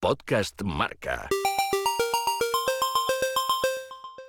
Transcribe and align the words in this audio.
Podcast 0.00 0.62
Marca. 0.62 1.28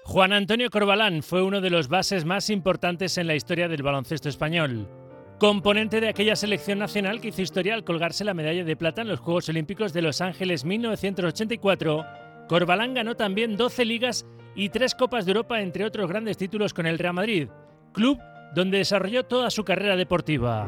Juan 0.04 0.34
Antonio 0.34 0.72
Corbalán 0.72 1.22
fue 1.22 1.44
uno 1.44 1.62
de 1.62 1.70
los 1.70 1.90
bases 1.90 2.26
más 2.26 2.50
importantes 2.50 3.20
en 3.20 3.28
la 3.28 3.36
historia 3.36 3.68
del 3.68 3.84
baloncesto 3.84 4.30
español. 4.30 4.90
Componente 5.38 6.02
de 6.02 6.10
aquella 6.10 6.36
selección 6.36 6.80
nacional 6.80 7.22
que 7.22 7.28
hizo 7.28 7.44
historia 7.44 7.76
al 7.76 7.84
colgarse 7.84 8.26
la 8.26 8.34
medalla 8.34 8.64
de 8.64 8.76
plata 8.76 9.04
en 9.04 9.10
los 9.10 9.20
Juegos 9.20 9.48
Olímpicos 9.50 9.94
de 9.94 10.02
Los 10.02 10.22
Ángeles 10.22 10.66
1984, 10.66 12.04
Corbalán 12.48 12.96
ganó 12.96 13.16
también 13.16 13.56
12 13.56 13.86
ligas 13.86 14.26
y 14.56 14.70
3 14.70 14.96
Copas 14.96 15.26
de 15.26 15.34
Europa, 15.34 15.62
entre 15.62 15.86
otros 15.86 16.10
grandes 16.10 16.38
títulos 16.38 16.74
con 16.74 16.88
el 16.88 16.98
Real 16.98 17.14
Madrid, 17.14 17.48
club 17.94 18.18
donde 18.56 18.80
desarrolló 18.80 19.24
toda 19.24 19.52
su 19.52 19.64
carrera 19.64 19.96
deportiva. 19.96 20.68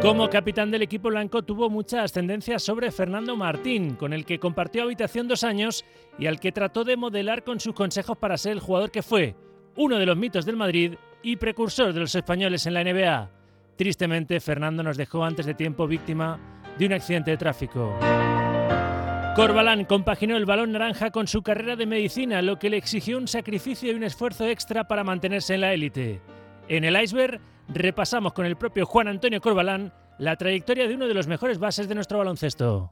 Como 0.00 0.30
capitán 0.30 0.70
del 0.70 0.82
equipo 0.82 1.08
blanco 1.08 1.42
tuvo 1.42 1.68
mucha 1.68 2.04
ascendencia 2.04 2.60
sobre 2.60 2.92
Fernando 2.92 3.36
Martín, 3.36 3.96
con 3.96 4.12
el 4.12 4.24
que 4.24 4.38
compartió 4.38 4.84
habitación 4.84 5.26
dos 5.26 5.42
años 5.42 5.84
y 6.20 6.26
al 6.26 6.38
que 6.38 6.52
trató 6.52 6.84
de 6.84 6.96
modelar 6.96 7.42
con 7.42 7.58
sus 7.58 7.74
consejos 7.74 8.16
para 8.16 8.38
ser 8.38 8.52
el 8.52 8.60
jugador 8.60 8.92
que 8.92 9.02
fue, 9.02 9.34
uno 9.74 9.98
de 9.98 10.06
los 10.06 10.16
mitos 10.16 10.46
del 10.46 10.56
Madrid 10.56 10.94
y 11.20 11.34
precursor 11.34 11.92
de 11.92 11.98
los 11.98 12.14
españoles 12.14 12.64
en 12.66 12.74
la 12.74 12.84
NBA. 12.84 13.30
Tristemente, 13.76 14.38
Fernando 14.38 14.84
nos 14.84 14.96
dejó 14.96 15.24
antes 15.24 15.46
de 15.46 15.54
tiempo 15.54 15.88
víctima 15.88 16.38
de 16.78 16.86
un 16.86 16.92
accidente 16.92 17.32
de 17.32 17.36
tráfico. 17.36 17.98
Corbalán 19.34 19.84
compaginó 19.84 20.36
el 20.36 20.46
balón 20.46 20.70
naranja 20.70 21.10
con 21.10 21.26
su 21.26 21.42
carrera 21.42 21.74
de 21.74 21.86
medicina, 21.86 22.40
lo 22.40 22.56
que 22.56 22.70
le 22.70 22.76
exigió 22.76 23.18
un 23.18 23.26
sacrificio 23.26 23.90
y 23.90 23.96
un 23.96 24.04
esfuerzo 24.04 24.46
extra 24.46 24.86
para 24.86 25.02
mantenerse 25.02 25.54
en 25.54 25.60
la 25.60 25.72
élite. 25.72 26.20
En 26.68 26.84
el 26.84 27.00
iceberg 27.00 27.40
repasamos 27.68 28.34
con 28.34 28.44
el 28.44 28.56
propio 28.56 28.84
Juan 28.84 29.08
Antonio 29.08 29.40
Corbalán 29.40 29.90
la 30.18 30.36
trayectoria 30.36 30.86
de 30.86 30.96
uno 30.96 31.08
de 31.08 31.14
los 31.14 31.26
mejores 31.26 31.58
bases 31.58 31.88
de 31.88 31.94
nuestro 31.94 32.18
baloncesto. 32.18 32.90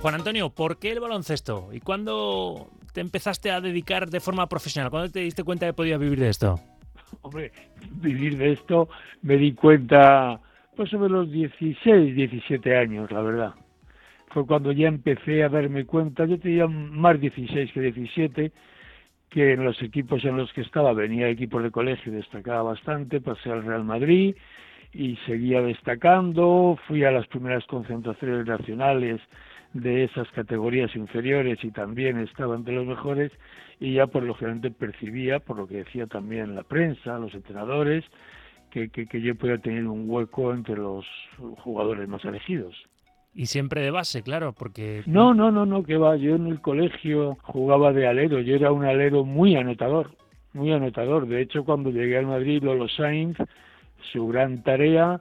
Juan 0.00 0.14
Antonio, 0.14 0.50
¿por 0.50 0.78
qué 0.78 0.92
el 0.92 1.00
baloncesto? 1.00 1.70
¿Y 1.72 1.80
cuándo 1.80 2.70
te 2.92 3.00
empezaste 3.00 3.50
a 3.50 3.60
dedicar 3.60 4.08
de 4.10 4.20
forma 4.20 4.48
profesional? 4.48 4.90
¿Cuándo 4.92 5.10
te 5.10 5.20
diste 5.20 5.42
cuenta 5.42 5.66
que 5.66 5.72
podías 5.72 5.98
vivir 5.98 6.20
de 6.20 6.28
esto? 6.28 6.60
Hombre, 7.22 7.50
vivir 7.90 8.38
de 8.38 8.52
esto 8.52 8.88
me 9.22 9.38
di 9.38 9.54
cuenta 9.54 10.40
pues 10.76 10.90
sobre 10.90 11.08
los 11.08 11.32
16, 11.32 12.14
17 12.14 12.76
años, 12.76 13.10
la 13.10 13.22
verdad. 13.22 13.54
Fue 14.28 14.46
cuando 14.46 14.70
ya 14.70 14.86
empecé 14.86 15.42
a 15.42 15.48
darme 15.48 15.84
cuenta, 15.84 16.26
yo 16.26 16.38
tenía 16.38 16.68
más 16.68 17.20
16 17.20 17.72
que 17.72 17.80
17, 17.80 18.52
que 19.30 19.52
en 19.52 19.64
los 19.64 19.80
equipos 19.82 20.24
en 20.24 20.36
los 20.36 20.52
que 20.52 20.62
estaba 20.62 20.92
venía 20.92 21.28
equipos 21.28 21.62
de 21.62 21.70
colegio 21.70 22.12
y 22.12 22.16
destacaba 22.16 22.62
bastante, 22.62 23.20
pasé 23.20 23.50
al 23.50 23.64
Real 23.64 23.84
Madrid 23.84 24.34
y 24.92 25.16
seguía 25.26 25.60
destacando, 25.60 26.78
fui 26.86 27.04
a 27.04 27.10
las 27.10 27.26
primeras 27.26 27.64
concentraciones 27.66 28.46
nacionales 28.46 29.20
de 29.74 30.04
esas 30.04 30.28
categorías 30.30 30.94
inferiores 30.96 31.62
y 31.62 31.70
también 31.70 32.18
estaba 32.18 32.56
entre 32.56 32.74
los 32.74 32.86
mejores 32.86 33.30
y 33.80 33.94
ya 33.94 34.06
por 34.06 34.22
lo 34.22 34.34
general 34.34 34.72
percibía, 34.72 35.40
por 35.40 35.58
lo 35.58 35.66
que 35.66 35.84
decía 35.84 36.06
también 36.06 36.54
la 36.54 36.62
prensa, 36.62 37.18
los 37.18 37.34
entrenadores, 37.34 38.04
que, 38.70 38.88
que, 38.88 39.06
que 39.06 39.20
yo 39.20 39.34
podía 39.34 39.58
tener 39.58 39.86
un 39.86 40.08
hueco 40.08 40.52
entre 40.52 40.76
los 40.76 41.06
jugadores 41.58 42.08
más 42.08 42.24
elegidos. 42.24 42.74
Y 43.34 43.46
siempre 43.46 43.82
de 43.82 43.90
base, 43.90 44.22
claro, 44.22 44.52
porque... 44.52 45.02
No, 45.06 45.34
no, 45.34 45.50
no, 45.50 45.64
no, 45.66 45.84
que 45.84 45.96
va. 45.96 46.16
Yo 46.16 46.34
en 46.34 46.46
el 46.46 46.60
colegio 46.60 47.36
jugaba 47.42 47.92
de 47.92 48.06
alero. 48.06 48.40
Yo 48.40 48.56
era 48.56 48.72
un 48.72 48.84
alero 48.84 49.24
muy 49.24 49.54
anotador, 49.56 50.10
muy 50.52 50.72
anotador. 50.72 51.26
De 51.28 51.40
hecho, 51.40 51.64
cuando 51.64 51.90
llegué 51.90 52.18
al 52.18 52.26
Madrid, 52.26 52.62
Lolo 52.62 52.88
Sainz, 52.88 53.36
su 54.12 54.26
gran 54.28 54.62
tarea 54.62 55.20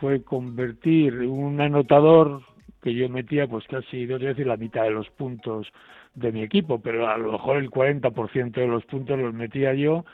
fue 0.00 0.22
convertir 0.22 1.14
un 1.20 1.60
anotador 1.60 2.42
que 2.82 2.94
yo 2.94 3.08
metía 3.08 3.48
pues 3.48 3.64
casi 3.66 4.06
dos 4.06 4.20
veces 4.20 4.46
la 4.46 4.56
mitad 4.56 4.84
de 4.84 4.90
los 4.90 5.08
puntos 5.10 5.66
de 6.14 6.32
mi 6.32 6.42
equipo, 6.42 6.80
pero 6.80 7.08
a 7.08 7.18
lo 7.18 7.32
mejor 7.32 7.56
el 7.56 7.70
40% 7.70 8.52
de 8.52 8.66
los 8.66 8.84
puntos 8.84 9.18
los 9.18 9.34
metía 9.34 9.74
yo 9.74 10.04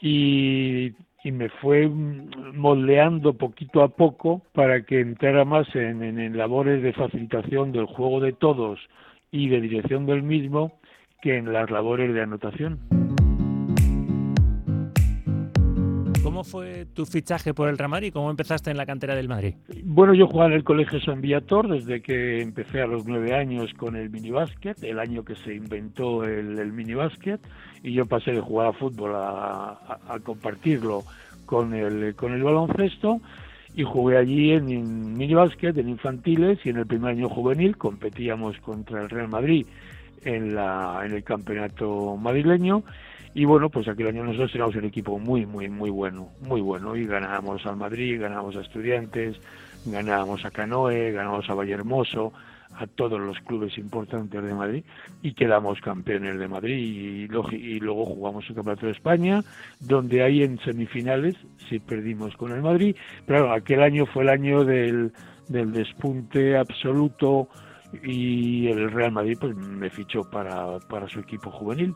y 0.00 0.92
y 1.26 1.32
me 1.32 1.48
fue 1.48 1.88
moldeando 1.88 3.32
poquito 3.32 3.82
a 3.82 3.88
poco 3.88 4.42
para 4.52 4.82
que 4.82 5.00
entrara 5.00 5.44
más 5.44 5.66
en, 5.74 6.00
en, 6.00 6.36
labores 6.38 6.84
de 6.84 6.92
facilitación 6.92 7.72
del 7.72 7.86
juego 7.86 8.20
de 8.20 8.32
todos 8.32 8.78
y 9.32 9.48
de 9.48 9.60
dirección 9.60 10.06
del 10.06 10.22
mismo 10.22 10.78
que 11.22 11.36
en 11.36 11.52
las 11.52 11.68
labores 11.68 12.14
de 12.14 12.22
anotación. 12.22 13.05
Fue 16.46 16.86
tu 16.86 17.04
fichaje 17.04 17.52
por 17.52 17.68
el 17.68 17.76
Real 17.76 17.90
Madrid? 17.90 18.12
¿Cómo 18.12 18.30
empezaste 18.30 18.70
en 18.70 18.76
la 18.76 18.86
cantera 18.86 19.14
del 19.14 19.28
Madrid? 19.28 19.54
Bueno, 19.84 20.14
yo 20.14 20.26
jugaba 20.26 20.50
en 20.50 20.56
el 20.56 20.64
Colegio 20.64 21.00
San 21.00 21.20
Viator 21.20 21.68
desde 21.68 22.00
que 22.00 22.40
empecé 22.40 22.80
a 22.80 22.86
los 22.86 23.04
nueve 23.06 23.34
años 23.34 23.72
con 23.74 23.96
el 23.96 24.10
minibásquet, 24.10 24.82
el 24.82 24.98
año 24.98 25.24
que 25.24 25.34
se 25.36 25.54
inventó 25.54 26.24
el, 26.24 26.58
el 26.58 26.72
minibásquet, 26.72 27.40
y 27.82 27.92
yo 27.92 28.06
pasé 28.06 28.32
de 28.32 28.40
jugar 28.40 28.68
a 28.68 28.72
fútbol 28.72 29.14
a, 29.14 29.98
a, 30.08 30.18
compartirlo 30.20 31.02
con 31.44 31.74
el, 31.74 32.14
con 32.14 32.32
el 32.32 32.42
baloncesto 32.42 33.20
y 33.74 33.82
jugué 33.82 34.16
allí 34.16 34.52
en, 34.52 34.70
en 34.70 35.16
minibásquet, 35.16 35.76
en 35.76 35.88
infantiles 35.88 36.58
y 36.64 36.70
en 36.70 36.78
el 36.78 36.86
primer 36.86 37.10
año 37.10 37.28
juvenil 37.28 37.76
competíamos 37.76 38.58
contra 38.58 39.02
el 39.02 39.10
Real 39.10 39.28
Madrid 39.28 39.66
en, 40.24 40.54
la, 40.54 41.02
en 41.04 41.12
el 41.12 41.22
campeonato 41.22 42.16
madrileño 42.16 42.82
y 43.36 43.44
bueno, 43.44 43.68
pues 43.68 43.86
aquel 43.86 44.06
año 44.06 44.24
nosotros 44.24 44.50
teníamos 44.50 44.76
un 44.76 44.86
equipo 44.86 45.18
muy, 45.18 45.44
muy, 45.44 45.68
muy 45.68 45.90
bueno, 45.90 46.30
muy 46.40 46.62
bueno. 46.62 46.96
Y 46.96 47.04
ganábamos 47.04 47.66
al 47.66 47.76
Madrid, 47.76 48.18
ganábamos 48.18 48.56
a 48.56 48.62
Estudiantes, 48.62 49.36
ganábamos 49.84 50.42
a 50.46 50.50
Canoe, 50.50 51.12
ganábamos 51.12 51.50
a 51.50 51.52
Vallehermoso, 51.52 52.32
a 52.74 52.86
todos 52.86 53.20
los 53.20 53.38
clubes 53.40 53.76
importantes 53.76 54.42
de 54.42 54.54
Madrid 54.54 54.84
y 55.20 55.34
quedamos 55.34 55.82
campeones 55.82 56.38
de 56.38 56.48
Madrid 56.48 56.78
y, 56.78 57.78
luego 57.78 58.06
jugamos 58.06 58.48
el 58.48 58.54
Campeonato 58.54 58.86
de 58.86 58.92
España, 58.92 59.44
donde 59.80 60.22
ahí 60.22 60.42
en 60.42 60.58
semifinales 60.60 61.36
sí 61.68 61.78
perdimos 61.78 62.34
con 62.38 62.52
el 62.52 62.62
Madrid. 62.62 62.96
Pero 63.26 63.52
aquel 63.52 63.82
año 63.82 64.06
fue 64.06 64.22
el 64.22 64.30
año 64.30 64.64
del, 64.64 65.12
del 65.48 65.72
despunte 65.72 66.56
absoluto 66.56 67.50
y 68.02 68.68
el 68.68 68.90
Real 68.90 69.12
Madrid 69.12 69.36
pues 69.38 69.54
me 69.54 69.90
fichó 69.90 70.22
para, 70.22 70.78
para 70.88 71.06
su 71.06 71.20
equipo 71.20 71.50
juvenil 71.50 71.94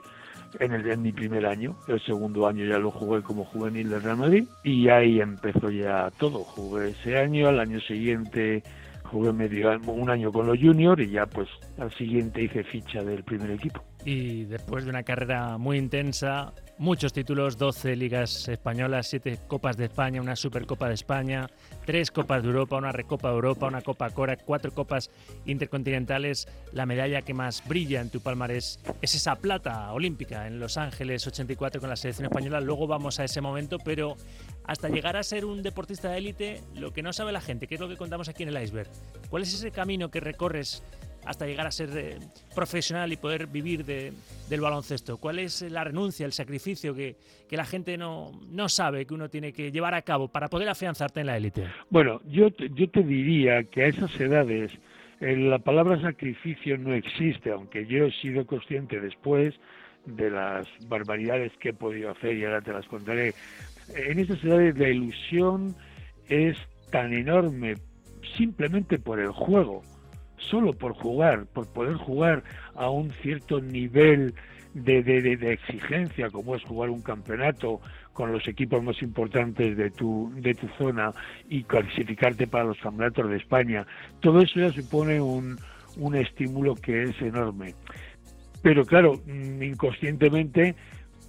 en, 0.58 0.72
el, 0.72 0.90
en 0.90 1.02
mi 1.02 1.12
primer 1.12 1.46
año. 1.46 1.76
El 1.88 2.00
segundo 2.04 2.46
año 2.46 2.64
ya 2.64 2.78
lo 2.78 2.90
jugué 2.90 3.22
como 3.22 3.44
juvenil 3.44 3.88
de 3.90 4.00
Real 4.00 4.16
Madrid 4.16 4.44
y 4.64 4.88
ahí 4.88 5.20
empezó 5.20 5.70
ya 5.70 6.10
todo. 6.18 6.40
Jugué 6.40 6.90
ese 6.90 7.18
año, 7.18 7.48
al 7.48 7.60
año 7.60 7.80
siguiente 7.80 8.62
jugué 9.10 9.32
medio 9.32 9.76
un 9.86 10.08
año 10.08 10.30
con 10.30 10.46
los 10.46 10.58
juniors 10.58 11.02
y 11.02 11.10
ya 11.10 11.26
pues 11.26 11.48
al 11.78 11.92
siguiente 11.94 12.42
hice 12.42 12.62
ficha 12.64 13.02
del 13.02 13.24
primer 13.24 13.50
equipo. 13.50 13.82
Y 14.04 14.44
después 14.44 14.84
de 14.84 14.90
una 14.90 15.02
carrera 15.02 15.58
muy 15.58 15.78
intensa, 15.78 16.52
muchos 16.80 17.12
títulos, 17.12 17.58
12 17.58 17.94
ligas 17.94 18.48
españolas, 18.48 19.06
7 19.08 19.38
copas 19.46 19.76
de 19.76 19.84
España, 19.84 20.22
una 20.22 20.34
Supercopa 20.34 20.88
de 20.88 20.94
España, 20.94 21.46
3 21.84 22.10
copas 22.10 22.42
de 22.42 22.48
Europa, 22.48 22.78
una 22.78 22.91
Recopa 22.91 23.28
de 23.28 23.34
Europa, 23.34 23.66
una 23.66 23.82
Copa 23.82 24.08
Cora, 24.08 24.36
4 24.36 24.72
copas 24.72 25.10
intercontinentales. 25.44 26.48
La 26.72 26.86
medalla 26.86 27.20
que 27.20 27.34
más 27.34 27.62
brilla 27.68 28.00
en 28.00 28.08
tu 28.08 28.20
palmarés 28.20 28.80
es 29.02 29.14
esa 29.14 29.36
plata 29.36 29.92
olímpica 29.92 30.46
en 30.46 30.58
Los 30.58 30.78
Ángeles 30.78 31.26
84 31.26 31.82
con 31.82 31.91
la 31.91 31.96
selección 31.96 32.24
española. 32.24 32.62
Luego 32.62 32.86
vamos 32.86 33.20
a 33.20 33.24
ese 33.24 33.42
momento, 33.42 33.76
pero 33.78 34.16
hasta 34.64 34.88
llegar 34.88 35.18
a 35.18 35.22
ser 35.22 35.44
un 35.44 35.62
deportista 35.62 36.08
de 36.08 36.16
élite, 36.16 36.62
lo 36.74 36.94
que 36.94 37.02
no 37.02 37.12
sabe 37.12 37.30
la 37.30 37.42
gente, 37.42 37.66
que 37.66 37.74
es 37.74 37.80
lo 37.80 37.91
que 37.91 37.98
contamos 37.98 38.30
aquí 38.30 38.42
en 38.42 38.48
el 38.48 38.62
iceberg. 38.62 38.88
¿Cuál 39.28 39.42
es 39.42 39.52
ese 39.52 39.70
camino 39.70 40.10
que 40.10 40.20
recorres 40.20 40.82
hasta 41.25 41.47
llegar 41.47 41.66
a 41.66 41.70
ser 41.70 41.91
eh, 41.97 42.19
profesional 42.54 43.12
y 43.12 43.16
poder 43.16 43.47
vivir 43.47 43.84
de, 43.84 44.12
del 44.48 44.60
baloncesto? 44.60 45.19
¿Cuál 45.19 45.38
es 45.38 45.62
la 45.62 45.84
renuncia, 45.84 46.26
el 46.26 46.32
sacrificio 46.32 46.94
que, 46.94 47.16
que, 47.48 47.56
la 47.56 47.64
gente 47.64 47.97
no, 47.97 48.32
no 48.50 48.69
sabe 48.69 49.06
que 49.06 49.14
uno 49.14 49.28
tiene 49.28 49.53
que 49.53 49.70
llevar 49.70 49.94
a 49.94 50.03
cabo 50.03 50.28
para 50.28 50.48
poder 50.48 50.69
afianzarte 50.69 51.20
en 51.20 51.26
la 51.26 51.36
élite? 51.36 51.66
Bueno, 51.91 52.20
yo 52.26 52.50
te, 52.50 52.70
yo 52.75 52.88
te 52.88 53.03
diría 53.03 53.64
que 53.64 53.84
a 53.84 53.86
esas 53.89 54.18
edades 54.21 54.72
eh, 55.21 55.36
la 55.36 55.59
palabra 55.59 56.00
sacrificio 56.00 56.78
no 56.78 56.94
existe, 56.94 57.50
aunque 57.50 57.86
yo 57.86 58.06
he 58.06 58.12
sido 58.12 58.47
consciente 58.47 59.00
después 59.00 59.54
de 60.06 60.30
las 60.30 60.66
barbaridades 60.89 61.53
que 61.59 61.71
he 61.71 61.74
podido 61.74 62.10
hacer 62.10 62.36
y 62.36 62.44
ahora 62.44 62.62
te 62.62 62.72
las 62.72 62.86
contaré. 62.86 63.34
En 63.94 64.18
esas 64.18 64.42
edades 64.42 64.78
la 64.78 64.89
ilusión 64.89 65.77
es 66.28 66.56
tan 66.91 67.12
enorme 67.12 67.74
simplemente 68.36 68.98
por 68.98 69.21
el 69.21 69.30
juego 69.30 69.83
solo 70.41 70.72
por 70.72 70.95
jugar, 70.95 71.47
por 71.47 71.72
poder 71.72 71.97
jugar 71.97 72.42
a 72.75 72.91
un 72.91 73.10
cierto 73.22 73.60
nivel 73.60 74.34
de, 74.75 75.03
de, 75.03 75.37
de, 75.37 75.53
exigencia, 75.53 76.31
como 76.31 76.54
es 76.54 76.63
jugar 76.63 76.91
un 76.91 77.03
campeonato 77.03 77.81
con 78.13 78.33
los 78.33 78.47
equipos 78.47 78.83
más 78.83 79.01
importantes 79.03 79.77
de 79.77 79.91
tu, 79.91 80.33
de 80.37 80.54
tu 80.54 80.69
zona 80.78 81.13
y 81.48 81.65
clasificarte 81.65 82.47
para 82.47 82.65
los 82.65 82.78
campeonatos 82.78 83.31
de 83.31 83.37
España, 83.37 83.87
todo 84.21 84.41
eso 84.41 84.60
ya 84.60 84.71
supone 84.71 85.21
un, 85.21 85.59
un 85.97 86.16
estímulo 86.16 86.75
que 86.75 87.04
es 87.04 87.21
enorme. 87.21 87.75
Pero 88.63 88.84
claro, 88.84 89.21
mm, 89.27 89.63
inconscientemente 89.63 90.75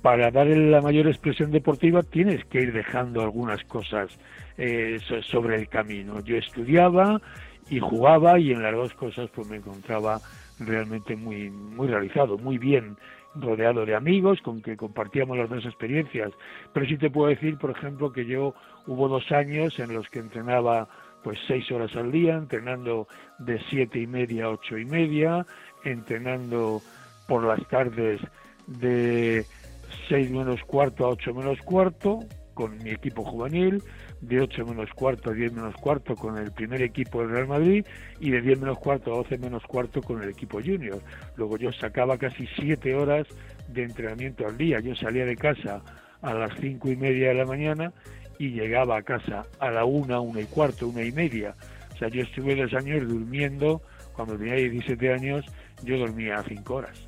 para 0.02 0.32
darle 0.32 0.70
la 0.70 0.82
mayor 0.82 1.08
expresión 1.08 1.52
deportiva 1.52 2.02
tienes 2.04 2.44
que 2.46 2.62
ir 2.62 2.74
dejando 2.74 3.22
algunas 3.22 3.64
cosas 3.66 4.18
eh, 4.58 5.00
sobre 5.22 5.56
el 5.56 5.68
camino. 5.70 6.20
Yo 6.24 6.38
estudiaba 6.38 7.22
y 7.72 7.80
jugaba 7.80 8.38
y 8.38 8.52
en 8.52 8.62
las 8.62 8.74
dos 8.74 8.94
cosas 8.94 9.30
pues 9.34 9.48
me 9.48 9.56
encontraba 9.56 10.20
realmente 10.60 11.16
muy 11.16 11.50
muy 11.50 11.88
realizado, 11.88 12.38
muy 12.38 12.58
bien 12.58 12.98
rodeado 13.34 13.86
de 13.86 13.96
amigos 13.96 14.42
con 14.42 14.62
que 14.62 14.76
compartíamos 14.76 15.38
las 15.38 15.50
dos 15.50 15.66
experiencias. 15.66 16.32
Pero 16.74 16.86
sí 16.86 16.98
te 16.98 17.10
puedo 17.10 17.30
decir, 17.30 17.58
por 17.58 17.72
ejemplo, 17.72 18.12
que 18.12 18.26
yo 18.26 18.54
hubo 18.88 19.08
dos 19.08 19.32
años 19.32 19.80
en 19.80 19.94
los 19.94 20.10
que 20.10 20.20
entrenaba 20.20 20.90
pues 21.24 21.40
seis 21.48 21.72
horas 21.72 21.96
al 21.96 22.12
día, 22.12 22.36
entrenando 22.36 23.08
de 23.40 23.58
siete 23.70 24.00
y 24.00 24.08
media 24.08 24.46
a 24.46 24.50
ocho 24.50 24.78
y 24.78 24.84
media, 24.84 25.46
entrenando 25.86 26.82
por 27.26 27.46
las 27.46 27.66
tardes 27.70 28.20
de 28.68 29.46
seis 30.10 30.30
menos 30.30 30.62
cuarto 30.64 31.06
a 31.06 31.10
ocho 31.10 31.34
menos 31.34 31.62
cuarto 31.62 32.20
con 32.54 32.78
mi 32.84 32.90
equipo 32.90 33.24
juvenil, 33.24 33.82
de 34.22 34.40
8 34.40 34.66
menos 34.66 34.90
cuarto 34.94 35.32
a 35.32 35.34
10 35.34 35.54
menos 35.54 35.76
cuarto 35.76 36.16
con 36.16 36.38
el 36.38 36.52
primer 36.52 36.82
equipo 36.82 37.22
del 37.22 37.32
Real 37.32 37.48
Madrid 37.48 37.86
y 38.20 38.30
de 38.30 38.42
10 38.42 38.60
menos 38.60 38.80
cuarto 38.80 39.14
a 39.14 39.18
12 39.18 39.38
menos 39.40 39.64
cuarto 39.64 40.02
con 40.02 40.22
el 40.22 40.30
equipo 40.30 40.60
junior. 40.62 41.02
Luego 41.36 41.58
yo 41.58 41.72
sacaba 41.72 42.18
casi 42.18 42.48
7 42.56 42.96
horas 42.96 43.28
de 43.68 43.84
entrenamiento 43.84 44.46
al 44.46 44.58
día. 44.58 44.80
Yo 44.80 44.96
salía 44.96 45.26
de 45.26 45.36
casa 45.36 45.82
a 46.22 46.34
las 46.34 46.52
5 46.60 46.90
y 46.90 46.96
media 46.96 47.30
de 47.30 47.34
la 47.34 47.46
mañana 47.46 47.92
y 48.38 48.52
llegaba 48.52 48.98
a 48.98 49.04
casa 49.04 49.46
a 49.60 49.72
la 49.72 49.86
1, 49.86 50.22
1 50.22 50.40
y 50.40 50.46
cuarto, 50.46 50.88
1 50.88 51.04
y 51.04 51.12
media. 51.12 51.56
O 51.94 51.98
sea, 51.98 52.08
yo 52.08 52.22
estuve 52.24 52.56
dos 52.56 52.74
años 52.74 53.08
durmiendo, 53.08 53.82
cuando 54.14 54.38
tenía 54.38 54.56
17 54.56 55.14
años, 55.14 55.46
yo 55.84 55.98
dormía 56.00 56.44
5 56.48 56.74
horas. 56.74 57.08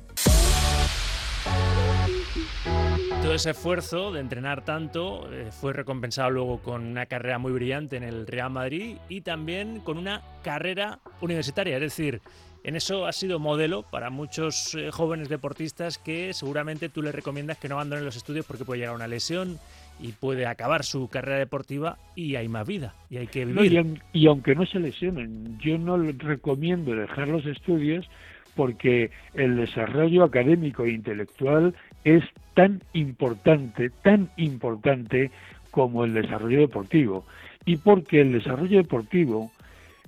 Todo 3.24 3.32
ese 3.32 3.52
esfuerzo 3.52 4.12
de 4.12 4.20
entrenar 4.20 4.66
tanto 4.66 5.32
eh, 5.32 5.48
fue 5.50 5.72
recompensado 5.72 6.28
luego 6.28 6.58
con 6.58 6.84
una 6.84 7.06
carrera 7.06 7.38
muy 7.38 7.52
brillante 7.52 7.96
en 7.96 8.02
el 8.02 8.26
Real 8.26 8.50
Madrid 8.50 8.98
y 9.08 9.22
también 9.22 9.80
con 9.80 9.96
una 9.96 10.20
carrera 10.42 10.98
universitaria. 11.22 11.76
Es 11.76 11.80
decir, 11.80 12.20
en 12.64 12.76
eso 12.76 13.06
ha 13.06 13.12
sido 13.12 13.38
modelo 13.38 13.82
para 13.82 14.10
muchos 14.10 14.74
eh, 14.74 14.90
jóvenes 14.90 15.30
deportistas 15.30 15.96
que 15.96 16.34
seguramente 16.34 16.90
tú 16.90 17.00
les 17.00 17.14
recomiendas 17.14 17.56
que 17.56 17.66
no 17.66 17.76
abandonen 17.76 18.04
los 18.04 18.16
estudios 18.16 18.44
porque 18.44 18.66
puede 18.66 18.80
llegar 18.80 18.92
a 18.92 18.96
una 18.96 19.08
lesión 19.08 19.58
y 19.98 20.12
puede 20.12 20.44
acabar 20.44 20.84
su 20.84 21.08
carrera 21.08 21.38
deportiva 21.38 21.96
y 22.14 22.36
hay 22.36 22.48
más 22.48 22.66
vida 22.66 22.94
y 23.08 23.16
hay 23.16 23.28
que 23.28 23.46
vivir. 23.46 24.02
y, 24.12 24.26
aunque 24.26 24.54
no 24.54 24.66
se 24.66 24.80
lesionen, 24.80 25.58
yo 25.60 25.78
no 25.78 25.96
les 25.96 26.18
recomiendo 26.18 26.94
dejar 26.94 27.28
los 27.28 27.46
estudios 27.46 28.06
porque 28.54 29.10
el 29.32 29.56
desarrollo 29.56 30.24
académico 30.24 30.84
e 30.84 30.90
intelectual 30.90 31.74
es 32.04 32.22
tan 32.54 32.82
importante, 32.92 33.90
tan 34.02 34.30
importante 34.36 35.30
como 35.70 36.04
el 36.04 36.14
desarrollo 36.14 36.60
deportivo. 36.60 37.24
Y 37.64 37.76
porque 37.78 38.20
el 38.20 38.32
desarrollo 38.32 38.78
deportivo 38.78 39.50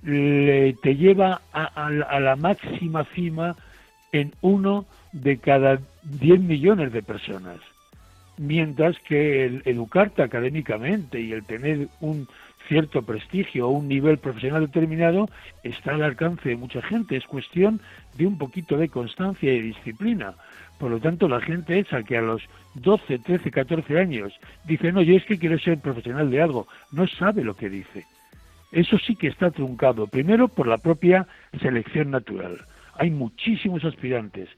te 0.03 0.95
lleva 0.95 1.41
a, 1.51 1.89
la 1.89 2.35
máxima 2.35 3.03
cima 3.15 3.55
en 4.11 4.31
uno 4.41 4.85
de 5.11 5.37
cada 5.37 5.79
10 6.03 6.39
millones 6.41 6.93
de 6.93 7.01
personas. 7.01 7.59
Mientras 8.37 8.97
que 8.99 9.45
el 9.45 9.63
educarte 9.65 10.21
académicamente 10.21 11.19
y 11.19 11.31
el 11.31 11.43
tener 11.43 11.87
un 11.99 12.27
cierto 12.67 13.01
prestigio 13.01 13.67
o 13.67 13.71
un 13.71 13.87
nivel 13.87 14.17
profesional 14.17 14.67
determinado 14.67 15.29
está 15.63 15.95
al 15.95 16.03
alcance 16.03 16.49
de 16.49 16.55
mucha 16.55 16.81
gente. 16.81 17.15
Es 17.15 17.25
cuestión 17.25 17.79
de 18.17 18.27
un 18.27 18.37
poquito 18.37 18.77
de 18.77 18.89
constancia 18.89 19.51
y 19.51 19.61
disciplina. 19.61 20.35
Por 20.77 20.91
lo 20.91 20.99
tanto, 20.99 21.27
la 21.27 21.41
gente 21.41 21.79
esa 21.79 22.03
que 22.03 22.17
a 22.17 22.21
los 22.21 22.43
12, 22.75 23.19
13, 23.19 23.51
14 23.51 23.99
años 23.99 24.33
dice, 24.65 24.91
no, 24.91 25.01
yo 25.01 25.15
es 25.15 25.25
que 25.25 25.39
quiero 25.39 25.57
ser 25.59 25.79
profesional 25.79 26.29
de 26.29 26.41
algo, 26.41 26.67
no 26.91 27.07
sabe 27.07 27.43
lo 27.43 27.55
que 27.55 27.69
dice. 27.69 28.05
Eso 28.71 28.97
sí 28.99 29.15
que 29.15 29.27
está 29.27 29.49
truncado, 29.51 30.07
primero 30.07 30.47
por 30.47 30.67
la 30.67 30.77
propia 30.77 31.27
selección 31.61 32.11
natural. 32.11 32.57
Hay 32.95 33.09
muchísimos 33.09 33.83
aspirantes. 33.85 34.49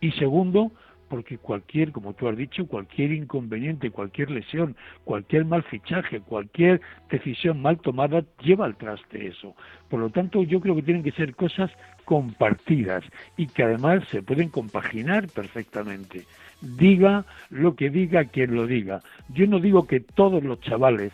Y 0.00 0.12
segundo, 0.12 0.72
porque 1.08 1.38
cualquier, 1.38 1.92
como 1.92 2.14
tú 2.14 2.28
has 2.28 2.36
dicho, 2.36 2.66
cualquier 2.66 3.12
inconveniente, 3.12 3.90
cualquier 3.90 4.30
lesión, 4.30 4.76
cualquier 5.04 5.44
mal 5.44 5.62
fichaje, 5.62 6.20
cualquier 6.20 6.80
decisión 7.10 7.62
mal 7.62 7.78
tomada 7.78 8.24
lleva 8.42 8.66
al 8.66 8.76
traste 8.76 9.28
eso. 9.28 9.54
Por 9.88 10.00
lo 10.00 10.10
tanto, 10.10 10.42
yo 10.42 10.60
creo 10.60 10.74
que 10.74 10.82
tienen 10.82 11.02
que 11.02 11.12
ser 11.12 11.34
cosas 11.34 11.70
compartidas 12.04 13.04
y 13.36 13.46
que 13.46 13.62
además 13.62 14.04
se 14.10 14.22
pueden 14.22 14.48
compaginar 14.48 15.28
perfectamente. 15.28 16.24
Diga 16.60 17.24
lo 17.50 17.76
que 17.76 17.90
diga 17.90 18.24
quien 18.24 18.54
lo 18.54 18.66
diga. 18.66 19.00
Yo 19.28 19.46
no 19.46 19.60
digo 19.60 19.86
que 19.86 20.00
todos 20.00 20.42
los 20.42 20.60
chavales 20.60 21.12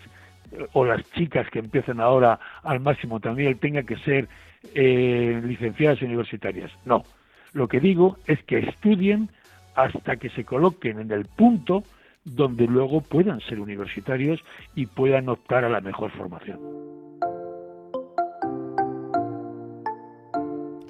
eh, 0.53 0.67
o 0.73 0.85
las 0.85 1.03
chicas 1.13 1.49
que 1.51 1.59
empiezan 1.59 2.01
ahora 2.01 2.39
al 2.63 2.81
máximo 2.81 3.21
también 3.21 3.59
tengan 3.59 3.87
que 3.87 3.97
ser 3.97 4.29
eh, 4.75 5.41
licenciadas 5.45 6.03
universitarias. 6.03 6.71
No. 6.85 7.05
Lo 7.53 7.69
que 7.69 7.81
digo 7.81 8.17
es 8.27 8.43
que 8.45 8.59
estudien 8.59 9.29
hasta 9.75 10.17
que 10.17 10.31
se 10.31 10.45
coloquen 10.45 11.01
en 11.01 11.11
el 11.11 11.27
punto 11.27 11.85
donde 12.25 12.67
luego 12.67 13.01
puedan 13.01 13.41
ser 13.41 13.61
universitarios 13.61 14.41
y 14.75 14.87
puedan 14.87 15.29
optar 15.29 15.65
a 15.65 15.69
la 15.69 15.81
mejor 15.81 16.11
formación. 16.13 16.61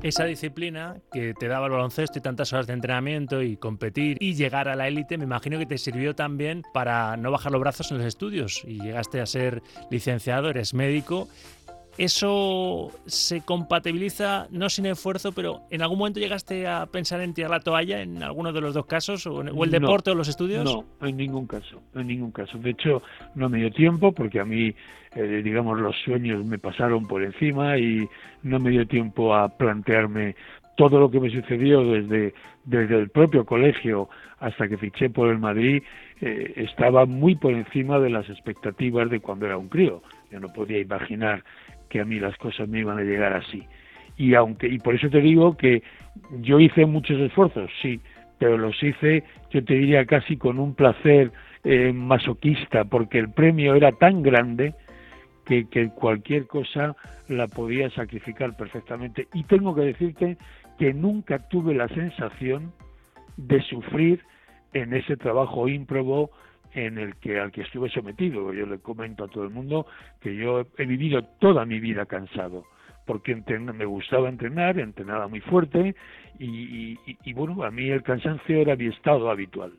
Esa 0.02 0.25
disciplina 0.25 0.96
que 1.12 1.32
te 1.32 1.46
daba 1.46 1.67
el 1.67 1.73
baloncesto 1.73 2.19
y 2.19 2.23
tantas 2.23 2.52
horas 2.52 2.67
de 2.67 2.73
entrenamiento 2.73 3.40
y 3.40 3.56
competir 3.56 4.17
y 4.20 4.34
llegar 4.34 4.69
a 4.69 4.75
la 4.75 4.88
élite, 4.88 5.17
me 5.17 5.25
imagino 5.25 5.61
que 5.61 5.67
te 5.67 5.79
sirvió 5.79 6.17
también 6.17 6.62
para 6.75 7.17
no 7.17 7.31
bajar 7.31 7.52
los 7.52 7.61
brazos 7.61 7.93
en 7.93 7.99
los 7.99 8.06
estudios 8.06 8.64
y 8.67 8.81
llegaste 8.81 9.20
a 9.20 9.26
ser 9.26 9.62
licenciado, 9.93 10.50
eres 10.50 10.75
médico 10.75 11.29
eso 11.99 12.91
se 13.06 13.43
compatibiliza 13.43 14.47
no 14.50 14.69
sin 14.69 14.87
esfuerzo, 14.87 15.33
pero 15.33 15.61
¿en 15.71 15.83
algún 15.83 15.99
momento 15.99 16.21
llegaste 16.21 16.67
a 16.67 16.87
pensar 16.87 17.21
en 17.21 17.35
tirar 17.35 17.50
la 17.50 17.61
toalla 17.61 18.00
en 18.00 18.23
alguno 18.23 18.53
de 18.53 18.61
los 18.61 18.75
dos 18.75 18.87
casos, 18.87 19.27
o, 19.27 19.43
el 19.43 19.71
deporte 19.71 20.11
o 20.11 20.15
los 20.15 20.29
estudios? 20.29 20.65
No, 20.65 20.85
en 21.06 21.17
ningún 21.17 21.47
caso, 21.47 21.83
en 21.94 22.06
ningún 22.06 22.31
caso. 22.31 22.59
De 22.59 22.71
hecho, 22.71 23.03
no 23.35 23.49
me 23.49 23.59
dio 23.59 23.71
tiempo 23.71 24.12
porque 24.12 24.41
a 24.41 24.44
mí, 24.44 24.75
eh, 25.15 25.43
digamos, 25.44 25.79
los 25.79 25.94
sueños 26.05 26.44
me 26.44 26.59
pasaron 26.59 27.06
por 27.06 27.23
encima 27.23 27.79
y 27.79 28.09
no 28.43 28.59
me 28.59 28.71
dio 28.71 28.87
tiempo 28.87 29.35
a 29.35 29.49
plantearme 29.49 30.35
todo 30.77 30.99
lo 30.99 31.11
que 31.11 31.21
me 31.21 31.31
sucedió 31.31 31.85
desde, 31.85 32.35
desde 32.65 32.99
el 32.99 33.11
propio 33.11 33.44
colegio 33.44 34.09
hasta 34.41 34.67
que 34.67 34.79
fiché 34.79 35.11
por 35.11 35.29
el 35.29 35.39
Madrid 35.39 35.83
eh, 36.21 36.53
estaba 36.56 37.05
muy 37.05 37.37
por 37.37 37.53
encima 37.53 37.99
de 37.99 38.11
las 38.11 38.29
expectativas 38.29 39.11
de 39.11 39.21
cuando 39.21 39.47
era 39.47 39.59
un 39.59 39.69
crío. 39.69 40.03
Yo 40.31 40.41
no 40.41 40.53
podía 40.53 40.79
imaginar 40.79 41.44
que 41.93 42.00
a 42.00 42.06
mí 42.06 42.19
las 42.19 42.35
cosas 42.39 42.67
me 42.71 42.79
iban 42.79 42.99
a 42.99 43.03
llegar 43.03 43.35
así. 43.35 43.65
Y 44.17 44.32
aunque 44.32 44.67
y 44.67 44.79
por 44.79 44.94
eso 44.94 45.11
te 45.11 45.20
digo 45.20 45.58
que 45.58 45.82
yo 46.41 46.58
hice 46.58 46.87
muchos 46.87 47.20
esfuerzos, 47.20 47.70
sí, 47.82 48.01
pero 48.39 48.56
los 48.56 48.82
hice, 48.82 49.25
yo 49.51 49.63
te 49.63 49.75
diría 49.75 50.06
casi 50.06 50.39
con 50.39 50.58
un 50.58 50.75
placer 50.75 51.32
eh, 51.65 51.93
masoquista, 51.93 52.84
porque 52.84 53.19
el 53.19 53.31
premio 53.31 53.75
era 53.75 53.93
tan 53.93 54.22
grande 54.22 54.75
que, 55.44 55.69
que 55.69 55.91
cualquier 55.91 56.46
cosa 56.46 56.96
la 57.29 57.46
podía 57.46 57.91
sacrificar 57.91 58.56
perfectamente. 58.56 59.29
Y 59.34 59.44
tengo 59.44 59.75
que 59.75 59.82
decirte 59.82 60.39
que 60.79 60.94
nunca 60.94 61.46
tuve 61.51 61.75
la 61.75 61.89
sensación 61.89 62.72
de 63.37 63.61
sufrir 63.65 64.25
en 64.72 64.94
ese 64.94 65.19
trabajo 65.19 65.69
ímprobo 65.69 66.31
en 66.74 66.98
el 66.98 67.17
que 67.17 67.38
al 67.38 67.52
que 67.52 67.62
estuve 67.62 67.91
sometido. 67.91 68.52
Yo 68.52 68.67
le 68.67 68.79
comento 68.79 69.24
a 69.24 69.29
todo 69.29 69.44
el 69.44 69.50
mundo 69.50 69.86
que 70.20 70.34
yo 70.34 70.67
he 70.79 70.86
vivido 70.86 71.22
toda 71.41 71.64
mi 71.64 71.81
vida 71.81 72.06
cansado, 72.06 72.64
porque 73.06 73.34
me 73.34 73.84
gustaba 73.84 74.29
entrenar, 74.29 74.79
entrenaba 74.79 75.29
muy 75.29 75.41
fuerte 75.41 75.94
y, 76.38 76.98
y, 77.24 77.32
bueno, 77.32 77.62
a 77.62 77.70
mí 77.70 77.88
el 77.88 78.02
cansancio 78.02 78.58
era 78.58 78.76
mi 78.76 78.86
estado 78.86 79.31
habitual. 79.31 79.72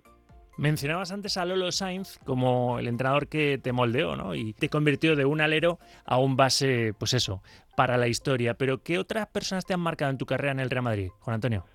Mencionabas 0.56 1.12
antes 1.12 1.38
a 1.38 1.46
Lolo 1.46 1.72
Sainz 1.72 2.20
como 2.26 2.78
el 2.78 2.88
entrenador 2.88 3.28
que 3.28 3.58
te 3.58 3.72
moldeó, 3.72 4.16
¿no? 4.16 4.36
Y 4.36 4.54
te 4.54 4.70
convirtió 4.70 5.16
de 5.16 5.26
un 5.26 5.42
alero 5.42 5.80
a 6.06 6.20
un 6.20 6.36
base, 6.36 6.94
pues 7.00 7.16
eso, 7.16 7.42
para 7.76 7.98
la 7.98 8.08
historia. 8.08 8.54
Pero 8.54 8.84
¿qué 8.84 9.00
otras 9.00 9.26
personas 9.26 9.66
te 9.66 9.74
han 9.74 9.80
marcado 9.80 10.12
en 10.12 10.20
tu 10.20 10.28
carrera 10.28 10.52
en 10.52 10.60
el 10.60 10.70
Real 10.70 10.84
Madrid, 10.84 11.10
Juan 11.22 11.36
Antonio? 11.36 11.66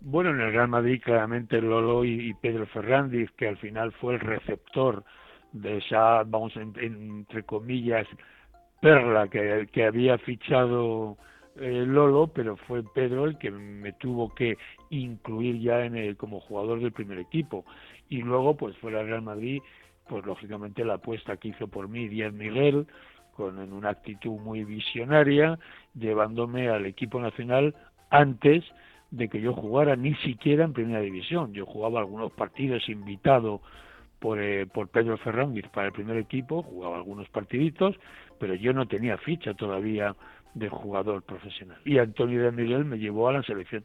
Bueno, 0.00 0.30
en 0.30 0.40
el 0.40 0.52
Real 0.52 0.68
Madrid 0.68 1.02
claramente 1.04 1.60
Lolo 1.60 2.04
y, 2.04 2.32
Pedro 2.34 2.66
Fernández, 2.66 3.30
que 3.36 3.48
al 3.48 3.56
final 3.56 3.90
fue 3.92 4.14
el 4.14 4.20
receptor 4.20 5.04
de 5.52 5.78
esa, 5.78 6.22
vamos, 6.22 6.52
entre 6.56 7.42
comillas, 7.42 8.06
perla 8.80 9.26
que, 9.28 9.84
había 9.84 10.16
fichado 10.18 11.16
eh, 11.56 11.84
Lolo, 11.84 12.28
pero 12.28 12.56
fue 12.56 12.84
Pedro 12.94 13.24
el 13.24 13.38
que 13.38 13.50
me 13.50 13.92
tuvo 13.94 14.32
que 14.34 14.56
incluir 14.90 15.60
ya 15.60 15.84
en 15.84 15.96
el, 15.96 16.16
como 16.16 16.38
jugador 16.40 16.80
del 16.80 16.92
primer 16.92 17.18
equipo. 17.18 17.64
Y 18.08 18.22
luego, 18.22 18.56
pues 18.56 18.76
fue 18.78 18.92
el 18.92 19.04
Real 19.04 19.22
Madrid, 19.22 19.60
pues 20.08 20.24
lógicamente 20.24 20.84
la 20.84 20.94
apuesta 20.94 21.36
que 21.38 21.48
hizo 21.48 21.66
por 21.66 21.88
mí 21.88 22.06
Díaz 22.06 22.32
Miguel, 22.32 22.86
con 23.34 23.60
en 23.60 23.72
una 23.72 23.90
actitud 23.90 24.38
muy 24.38 24.64
visionaria, 24.64 25.58
llevándome 25.94 26.68
al 26.68 26.86
equipo 26.86 27.20
nacional 27.20 27.74
antes 28.10 28.64
de 29.10 29.28
que 29.28 29.40
yo 29.40 29.52
jugara 29.54 29.96
ni 29.96 30.14
siquiera 30.16 30.64
en 30.64 30.72
primera 30.72 31.00
división. 31.00 31.52
Yo 31.52 31.66
jugaba 31.66 32.00
algunos 32.00 32.32
partidos 32.32 32.88
invitado 32.88 33.60
por, 34.18 34.40
eh, 34.42 34.66
por 34.66 34.88
Pedro 34.88 35.16
Fernández 35.18 35.66
para 35.72 35.88
el 35.88 35.92
primer 35.92 36.16
equipo, 36.16 36.62
jugaba 36.62 36.96
algunos 36.96 37.28
partiditos, 37.28 37.96
pero 38.38 38.54
yo 38.54 38.72
no 38.72 38.86
tenía 38.86 39.16
ficha 39.18 39.54
todavía 39.54 40.14
de 40.54 40.68
jugador 40.68 41.22
profesional. 41.22 41.78
Y 41.84 41.98
Antonio 41.98 42.42
de 42.42 42.52
Miguel 42.52 42.84
me 42.84 42.98
llevó 42.98 43.28
a 43.28 43.32
la 43.32 43.42
selección. 43.42 43.84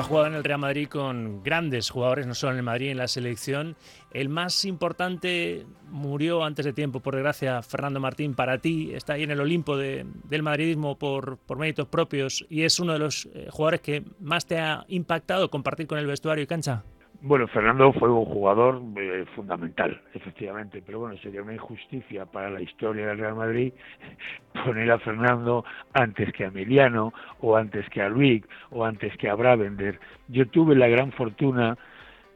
Ha 0.00 0.02
jugado 0.02 0.26
en 0.26 0.34
el 0.34 0.44
Real 0.44 0.58
Madrid 0.58 0.88
con 0.88 1.42
grandes 1.42 1.90
jugadores, 1.90 2.26
no 2.26 2.34
solo 2.34 2.52
en 2.52 2.58
el 2.58 2.62
Madrid, 2.62 2.90
en 2.90 2.98
la 2.98 3.08
selección. 3.08 3.76
El 4.12 4.28
más 4.28 4.64
importante 4.64 5.66
murió 5.90 6.44
antes 6.44 6.64
de 6.64 6.72
tiempo, 6.72 7.00
por 7.00 7.14
desgracia, 7.14 7.62
Fernando 7.62 8.00
Martín. 8.00 8.34
Para 8.34 8.58
ti 8.58 8.92
está 8.94 9.14
ahí 9.14 9.22
en 9.22 9.30
el 9.30 9.40
Olimpo 9.40 9.76
del 9.76 10.42
madridismo 10.42 10.98
por, 10.98 11.38
méritos 11.56 11.88
propios 11.88 12.44
y 12.48 12.62
es 12.62 12.78
uno 12.80 12.92
de 12.92 12.98
los 12.98 13.28
eh, 13.34 13.48
jugadores 13.50 13.80
que 13.80 14.04
más 14.20 14.46
te 14.46 14.58
ha 14.58 14.84
impactado 14.88 15.50
compartir 15.50 15.86
con 15.86 15.98
el 15.98 16.06
vestuario 16.06 16.44
y 16.44 16.46
cancha. 16.46 16.84
Bueno, 17.28 17.48
Fernando 17.48 17.92
fue 17.92 18.08
un 18.08 18.24
jugador 18.24 18.80
eh, 18.98 19.24
fundamental, 19.34 20.00
efectivamente, 20.14 20.80
pero 20.86 21.00
bueno, 21.00 21.16
sería 21.18 21.42
una 21.42 21.54
injusticia 21.54 22.24
para 22.24 22.48
la 22.50 22.60
historia 22.60 23.08
del 23.08 23.18
Real 23.18 23.34
Madrid 23.34 23.72
poner 24.64 24.88
a 24.92 25.00
Fernando 25.00 25.64
antes 25.92 26.32
que 26.32 26.44
a 26.44 26.48
Emiliano, 26.48 27.12
o 27.40 27.56
antes 27.56 27.84
que 27.90 28.00
a 28.00 28.08
Luis, 28.08 28.44
o 28.70 28.84
antes 28.84 29.16
que 29.16 29.28
a 29.28 29.34
Bravender. 29.34 29.98
Yo 30.28 30.46
tuve 30.46 30.76
la 30.76 30.86
gran 30.86 31.10
fortuna, 31.10 31.76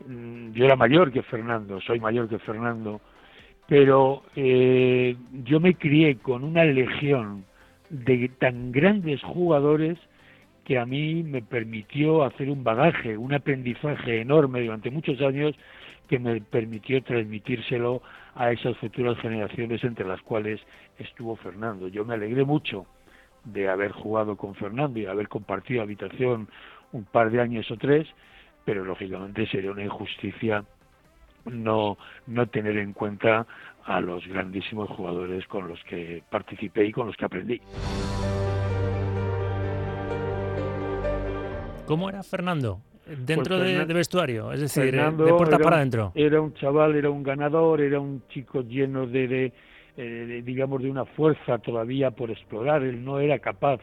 mm, 0.09 0.55
yo 0.55 0.65
era 0.65 0.75
mayor 0.75 1.13
que 1.13 1.23
Fernando, 1.23 1.81
soy 1.81 2.01
mayor 2.01 2.29
que 2.29 2.41
Fernando, 2.41 3.01
pero 3.69 4.25
eh, 4.35 5.17
yo 5.45 5.61
me 5.61 5.77
crié 5.77 6.17
con 6.19 6.43
una 6.43 6.65
legión 6.65 7.45
de 7.91 8.29
tan 8.41 8.73
grandes 8.73 9.23
jugadores 9.23 10.01
que 10.71 10.79
a 10.79 10.87
mí 10.87 11.25
me 11.25 11.43
permitió 11.43 12.23
hacer 12.23 12.49
un 12.49 12.63
bagaje, 12.63 13.19
un 13.19 13.35
aprendizaje 13.35 14.21
enorme 14.21 14.63
durante 14.63 14.89
muchos 14.93 15.21
años 15.21 15.57
que 16.09 16.21
me 16.21 16.41
permitió 16.41 17.03
transmitírselo 17.03 18.03
a 18.37 18.53
esas 18.53 18.77
futuras 18.77 19.19
generaciones 19.19 19.83
entre 19.83 20.07
las 20.07 20.23
cuales 20.23 20.61
estuvo 20.97 21.35
Fernando. 21.35 21.89
Yo 21.89 22.05
me 22.05 22.15
alegré 22.15 22.45
mucho 22.45 22.87
de 23.43 23.69
haber 23.69 23.91
jugado 23.91 24.37
con 24.37 24.55
Fernando 24.55 25.01
y 25.01 25.07
haber 25.07 25.27
compartido 25.27 25.83
habitación 25.83 26.49
un 26.93 27.05
par 27.05 27.33
de 27.33 27.41
años 27.41 27.69
o 27.73 27.77
tres, 27.77 28.07
pero 28.65 28.85
lógicamente 28.85 29.49
sería 29.49 29.73
una 29.73 29.83
injusticia 29.83 30.65
no, 31.47 31.99
no 32.29 32.47
tener 32.47 32.77
en 32.77 32.93
cuenta 32.93 33.45
a 33.87 34.01
los 34.01 34.25
grandísimos 34.25 34.89
jugadores 34.91 35.45
con 35.49 35.67
los 35.67 35.83
que 35.83 36.23
participé 36.31 36.87
y 36.87 36.93
con 36.93 37.09
los 37.09 37.17
que 37.17 37.25
aprendí. 37.25 37.61
¿Cómo 41.91 42.09
era 42.09 42.23
Fernando? 42.23 42.83
Dentro 43.05 43.59
pues 43.59 43.89
de, 43.89 43.95
vestuario, 43.95 44.53
es 44.53 44.61
decir, 44.61 44.95
de 44.95 45.33
puerta 45.33 45.59
para 45.59 45.79
adentro. 45.79 46.13
Era 46.15 46.41
un 46.41 46.55
chaval, 46.55 46.95
era 46.95 47.11
un 47.11 47.25
ganador, 47.25 47.81
era 47.81 47.99
un 47.99 48.23
chico 48.29 48.63
lleno 48.63 49.09
de, 49.09 49.53
eh, 49.97 50.43
digamos, 50.45 50.81
de 50.85 50.89
una 50.89 51.05
fuerza 51.05 51.59
todavía 51.59 52.13
por 52.13 52.31
explorar. 52.31 52.85
Él 52.85 53.05
no 53.05 53.19
era 53.19 53.41
capaz 53.41 53.81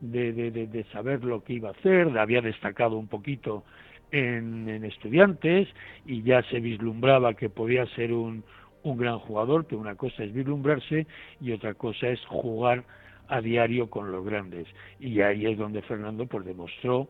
de, 0.00 0.84
saber 0.92 1.22
lo 1.22 1.44
que 1.44 1.52
iba 1.52 1.68
a 1.68 1.72
hacer, 1.74 2.18
había 2.18 2.40
destacado 2.40 2.96
un 2.96 3.06
poquito 3.06 3.62
en, 4.10 4.84
estudiantes 4.84 5.68
y 6.06 6.24
ya 6.24 6.42
se 6.50 6.58
vislumbraba 6.58 7.34
que 7.34 7.50
podía 7.50 7.86
ser 7.94 8.12
un, 8.12 8.42
un 8.82 8.96
gran 8.96 9.20
jugador, 9.20 9.68
que 9.68 9.76
una 9.76 9.94
cosa 9.94 10.24
es 10.24 10.32
vislumbrarse 10.32 11.06
y 11.40 11.52
otra 11.52 11.74
cosa 11.74 12.08
es 12.08 12.18
jugar 12.26 12.82
a 13.28 13.40
diario 13.40 13.88
con 13.88 14.10
los 14.10 14.24
grandes. 14.24 14.66
Y 14.98 15.20
ahí 15.20 15.46
es 15.46 15.56
donde 15.56 15.82
Fernando 15.82 16.26
pues 16.26 16.44
demostró 16.44 17.08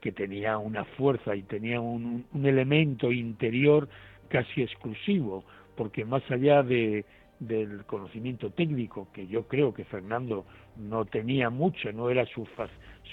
que 0.00 0.12
tenía 0.12 0.58
una 0.58 0.84
fuerza 0.84 1.34
y 1.34 1.42
tenía 1.42 1.80
un, 1.80 2.24
elemento 2.44 3.12
interior 3.12 3.88
casi 4.28 4.62
exclusivo, 4.62 5.44
porque 5.76 6.04
más 6.04 6.22
allá 6.30 6.62
de, 6.62 7.04
del 7.40 7.84
conocimiento 7.84 8.50
técnico, 8.50 9.08
que 9.12 9.26
yo 9.26 9.46
creo 9.48 9.72
que 9.72 9.84
Fernando 9.84 10.44
no 10.76 11.04
tenía 11.04 11.50
mucho, 11.50 11.92
no 11.92 12.10
era 12.10 12.24
su, 12.26 12.46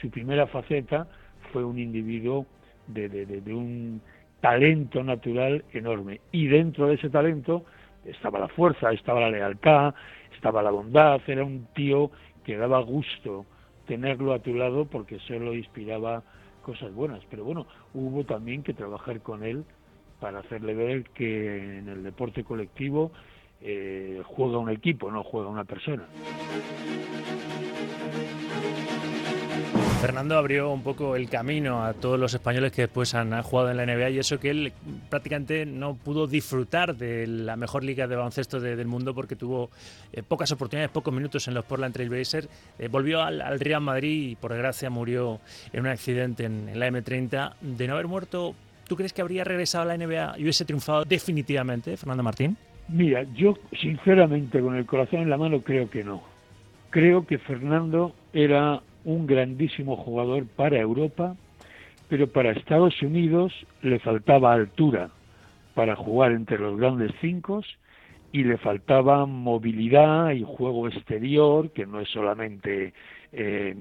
su 0.01 0.09
primera 0.09 0.47
faceta, 0.47 1.07
fue 1.51 1.63
un 1.63 1.79
individuo 1.79 2.45
de, 2.87 3.09
de, 3.09 3.53
un 3.53 4.01
talento 4.41 5.03
natural 5.03 5.63
enorme. 5.73 6.21
Y 6.31 6.47
dentro 6.47 6.87
de 6.87 6.95
ese 6.95 7.09
talento 7.09 7.65
estaba 8.05 8.39
la 8.39 8.47
fuerza, 8.49 8.91
estaba 8.91 9.21
la 9.21 9.31
lealtad, 9.31 9.93
estaba 10.33 10.61
la 10.61 10.71
bondad, 10.71 11.21
era 11.27 11.43
un 11.43 11.67
tío 11.73 12.11
que 12.43 12.57
daba 12.57 12.79
gusto 12.81 13.45
tenerlo 13.87 14.33
a 14.33 14.39
tu 14.39 14.53
lado 14.53 14.85
porque 14.85 15.19
solo 15.19 15.53
inspiraba 15.53 16.23
cosas 16.65 16.91
buenas, 16.93 17.21
pero 17.29 17.43
bueno, 17.45 17.67
hubo 17.93 18.23
también 18.23 18.63
que 18.63 18.73
trabajar 18.73 19.21
con 19.21 19.43
él 19.43 19.63
para 20.19 20.39
hacerle 20.39 20.73
ver 20.73 21.03
que 21.11 21.77
en 21.77 21.87
el 21.87 22.01
deporte 22.01 22.43
colectivo 22.43 23.11
eh, 23.61 24.23
juega 24.25 24.57
un 24.57 24.71
equipo, 24.71 25.11
no 25.11 25.23
juega 25.23 25.47
una 25.47 25.63
persona. 25.63 26.07
Fernando 30.05 30.37
abrió 30.37 30.69
un 30.69 30.83
poco 30.83 31.15
el 31.15 31.27
camino 31.27 31.83
a 31.83 31.95
todos 31.95 32.19
los 32.19 32.31
españoles 32.31 32.71
que 32.71 32.83
después 32.83 33.15
han 33.15 33.41
jugado 33.41 33.71
en 33.71 33.77
la 33.77 33.87
NBA 33.87 34.11
y 34.11 34.19
eso 34.19 34.39
que 34.39 34.51
él 34.51 34.71
prácticamente 35.09 35.65
no 35.65 35.95
pudo 35.95 36.27
disfrutar 36.27 36.95
de 36.95 37.25
la 37.25 37.55
mejor 37.55 37.83
liga 37.83 38.05
de 38.05 38.15
baloncesto 38.15 38.59
del 38.59 38.85
mundo 38.85 39.15
porque 39.15 39.35
tuvo 39.35 39.71
eh, 40.13 40.21
pocas 40.21 40.51
oportunidades, 40.51 40.91
pocos 40.91 41.11
minutos 41.11 41.47
en 41.47 41.55
los 41.55 41.65
Portland 41.65 41.91
Trail 41.91 42.11
Blazers. 42.11 42.47
Eh, 42.77 42.87
volvió 42.87 43.23
al, 43.23 43.59
Real 43.59 43.81
Madrid 43.81 44.29
y 44.29 44.35
por 44.35 44.51
desgracia 44.51 44.91
murió 44.91 45.39
en 45.73 45.79
un 45.79 45.87
accidente 45.87 46.45
en, 46.45 46.77
la 46.77 46.87
M30. 46.87 47.55
De 47.61 47.87
no 47.87 47.95
haber 47.95 48.05
muerto, 48.05 48.53
¿tú 48.87 48.95
crees 48.95 49.11
que 49.11 49.23
habría 49.23 49.43
regresado 49.43 49.89
a 49.89 49.97
la 49.97 49.97
NBA 49.97 50.37
y 50.37 50.43
hubiese 50.43 50.65
triunfado 50.65 51.03
definitivamente, 51.03 51.97
Fernando 51.97 52.21
Martín? 52.21 52.55
Mira, 52.89 53.23
yo 53.33 53.57
sinceramente 53.81 54.61
con 54.61 54.75
el 54.75 54.85
corazón 54.85 55.21
en 55.21 55.31
la 55.31 55.37
mano 55.37 55.61
creo 55.61 55.89
que 55.89 56.03
no. 56.03 56.21
Creo 56.91 57.25
que 57.25 57.39
Fernando 57.39 58.13
era 58.33 58.83
un 59.05 59.25
grandísimo 59.27 59.95
jugador 59.95 60.45
para 60.47 60.79
Europa, 60.79 61.35
pero 62.09 62.27
para 62.27 62.51
Estados 62.51 63.01
Unidos 63.01 63.53
le 63.81 63.99
faltaba 63.99 64.53
altura 64.53 65.09
para 65.73 65.95
jugar 65.95 66.31
entre 66.31 66.57
los 66.59 66.77
grandes 66.77 67.11
cinco 67.21 67.61
y 68.31 68.43
le 68.43 68.57
faltaba 68.57 69.25
movilidad 69.25 70.31
y 70.31 70.43
juego 70.43 70.87
exterior, 70.87 71.71
que 71.71 71.85
no 71.85 72.01
es 72.01 72.09
solamente 72.09 72.93
eh, 73.31 73.75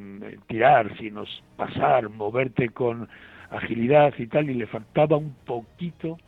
tirar, 0.47 0.97
sino 0.99 1.25
pasar, 1.57 2.09
moverte 2.09 2.69
con 2.69 3.09
agilidad 3.51 4.15
y 4.19 4.27
tal, 4.27 4.51
y 4.51 4.55
le 4.55 4.67
faltaba 4.67 5.17
un 5.17 5.35
poquito 5.45 6.19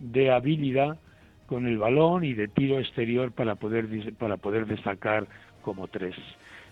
de 0.00 0.30
habilidad 0.30 0.98
con 1.46 1.66
el 1.66 1.78
balón 1.78 2.24
y 2.24 2.32
de 2.32 2.48
tiro 2.48 2.78
exterior 2.78 3.32
para 3.32 3.56
poder 3.56 3.86
para 4.18 4.36
poder 4.38 4.66
destacar 4.66 5.26
como 5.62 5.88
tres. 5.88 6.14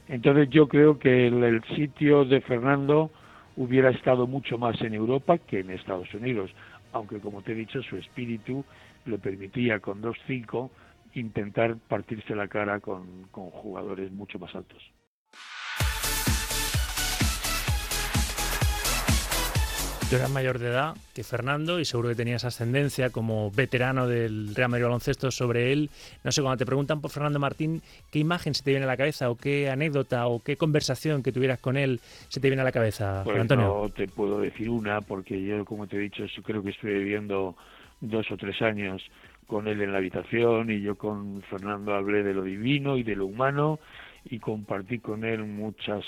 Entonces 0.09 0.51
yo 0.51 0.69
creo 0.69 0.99
que 0.99 1.27
el, 1.27 1.63
sitio 1.77 2.25
de 2.25 2.41
Fernando 2.41 3.11
hubiera 3.57 3.91
estado 3.91 4.27
mucho 4.27 4.59
más 4.59 4.81
en 4.83 4.95
Europa 4.95 5.39
que 5.39 5.61
en 5.61 5.71
Estados 5.71 6.13
Unidos, 6.15 6.51
aunque 6.93 7.19
como 7.21 7.43
te 7.43 7.53
he 7.53 7.55
dicho 7.55 7.83
su 7.83 7.97
espíritu 7.97 8.65
le 9.07 9.19
permitía 9.19 9.81
con 9.81 10.03
2-5 10.03 10.71
intentar 11.15 11.77
partirse 11.89 12.35
la 12.35 12.49
cara 12.49 12.81
con 12.81 13.27
jugadores 13.33 14.11
mucho 14.13 14.39
más 14.39 14.55
altos. 14.55 14.92
Tú 20.13 20.17
eras 20.17 20.31
mayor 20.31 20.59
de 20.59 20.69
edad 20.69 20.95
que 21.15 21.25
Fernando 21.25 21.81
y 21.81 21.87
seguro 21.87 22.11
que 22.11 22.15
tenías 22.15 22.45
ascendencia 22.45 23.09
como 23.09 23.51
veterano 23.51 24.07
del 24.07 24.55
Real 24.55 24.69
Madrid 24.69 24.85
Baloncesto 24.85 25.31
sobre 25.31 25.73
él. 25.73 25.89
No 26.23 26.31
sé, 26.31 26.43
cuando 26.43 26.59
te 26.59 26.67
preguntan 26.67 27.01
por 27.01 27.11
Fernando 27.11 27.39
Martín, 27.39 27.81
¿qué 28.11 28.19
imagen 28.19 28.53
se 28.53 28.63
te 28.63 28.73
viene 28.73 28.85
a 28.85 28.89
la 28.89 28.99
cabeza 28.99 29.31
o 29.31 29.37
qué 29.37 29.71
anécdota 29.71 30.27
o 30.27 30.43
qué 30.43 30.59
conversación 30.59 31.23
que 31.23 31.33
tuvieras 31.33 31.61
con 31.61 31.79
él 31.79 31.99
se 32.29 32.41
te 32.41 32.51
viene 32.51 32.61
a 32.61 32.65
la 32.67 32.73
cabeza, 32.73 33.23
pues 33.25 33.41
Antonio? 33.41 33.65
No 33.65 33.89
te 33.89 34.07
puedo 34.07 34.39
decir 34.39 34.69
una 34.69 35.01
porque 35.01 35.43
yo, 35.43 35.65
como 35.65 35.87
te 35.87 35.97
he 35.97 36.01
dicho, 36.01 36.25
creo 36.45 36.63
que 36.63 36.73
estuve 36.73 36.93
viviendo 36.93 37.57
dos 38.03 38.31
o 38.31 38.37
tres 38.37 38.61
años 38.61 39.03
con 39.47 39.67
él 39.67 39.81
en 39.81 39.93
la 39.93 39.99
habitación 39.99 40.71
y 40.71 40.83
yo 40.83 40.97
con 40.97 41.41
Fernando 41.49 41.95
hablé 41.95 42.23
de 42.23 42.35
lo 42.35 42.43
divino 42.43 42.99
y 42.99 43.03
de 43.03 43.17
lo 43.17 43.25
humano 43.25 43.79
y 44.27 44.41
compartí 44.41 44.99
con 44.99 45.25
él 45.25 45.43
muchas 45.45 46.05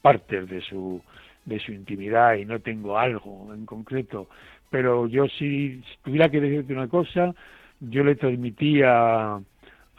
partes 0.00 0.48
de 0.48 0.60
su 0.60 1.02
de 1.48 1.58
su 1.58 1.72
intimidad 1.72 2.34
y 2.34 2.44
no 2.44 2.60
tengo 2.60 2.98
algo 2.98 3.52
en 3.54 3.64
concreto, 3.66 4.28
pero 4.70 5.06
yo 5.06 5.26
si, 5.28 5.82
tuviera 6.04 6.28
que 6.28 6.40
decirte 6.40 6.72
una 6.74 6.88
cosa, 6.88 7.34
yo 7.80 8.04
le 8.04 8.16
transmití 8.16 8.82
a, 8.82 9.34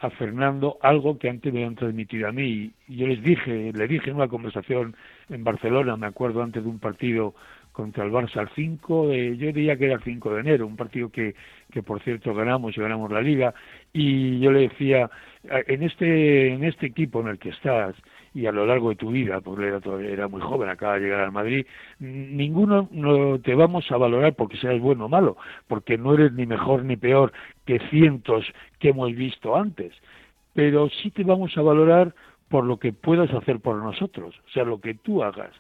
a 0.02 0.10
Fernando 0.12 0.78
algo 0.82 1.18
que 1.18 1.30
antes 1.30 1.52
me 1.52 1.66
han 1.66 1.76
transmitido 1.76 2.28
a 2.28 2.32
mí. 2.32 2.72
Yo 2.88 3.08
les 3.08 3.22
dije, 3.24 3.72
le 3.74 3.88
dije 3.88 4.10
en 4.10 4.18
una 4.18 4.28
conversación 4.28 4.96
en 5.30 5.44
Barcelona, 5.44 5.98
me 5.98 6.08
acuerdo 6.08 6.44
antes 6.44 6.64
de 6.64 6.70
un 6.70 6.80
partido 6.80 7.34
contra 7.72 8.04
el 8.04 8.12
Barça 8.12 8.38
al 8.38 8.50
5, 8.56 9.08
de, 9.08 9.38
yo 9.38 9.48
diría 9.48 9.78
que 9.78 9.86
era 9.86 9.96
el 9.96 10.04
5 10.04 10.34
de 10.34 10.40
enero, 10.42 10.68
un 10.68 10.76
partido 10.76 11.10
que, 11.10 11.36
que 11.72 11.82
por 11.82 12.02
cierto 12.04 12.34
ganamos 12.34 12.76
y 12.76 12.82
ganamos 12.82 13.12
la 13.12 13.22
liga, 13.22 13.54
y 13.94 14.40
yo 14.40 14.52
le 14.52 14.68
decía, 14.68 15.10
en 15.44 15.84
este, 15.84 16.54
en 16.54 16.64
este 16.66 16.88
equipo 16.88 17.22
en 17.22 17.30
el 17.30 17.40
que 17.40 17.50
estás 17.50 17.96
y 18.34 18.46
a 18.46 18.52
lo 18.52 18.66
largo 18.66 18.90
de 18.90 18.96
tu 18.96 19.12
vida, 19.12 19.42
porque 19.42 19.68
era, 19.68 20.28
muy 20.28 20.42
joven, 20.42 20.70
acaba 20.70 20.96
de 20.96 21.02
llegar 21.02 21.22
al 21.22 21.32
Madrid, 21.32 21.66
ninguno 22.00 22.88
no 22.92 23.40
te 23.40 23.56
vamos 23.56 23.92
a 23.92 23.98
valorar 23.98 24.36
porque 24.36 24.58
seas 24.58 24.80
bueno 24.80 25.06
o 25.06 25.10
malo, 25.10 25.38
porque 25.68 25.98
no 25.98 26.14
eres 26.14 26.34
ni 26.34 26.46
mejor 26.46 26.84
ni 26.84 26.96
peor 26.96 27.32
que 27.66 27.80
cientos 27.90 28.46
que 28.80 28.90
hemos 28.90 29.14
visto 29.16 29.56
antes, 29.56 29.94
pero 30.54 30.90
sí 30.90 31.12
te 31.12 31.24
vamos 31.24 31.58
a 31.58 31.62
valorar 31.62 32.14
por 32.50 32.66
lo 32.66 32.78
que 32.78 32.94
puedas 32.94 33.32
hacer 33.34 33.60
por 33.60 33.76
nosotros, 33.76 34.36
o 34.48 34.50
sea, 34.50 34.64
lo 34.64 34.82
que 34.82 34.96
tú 34.96 35.24
hagas. 35.24 35.54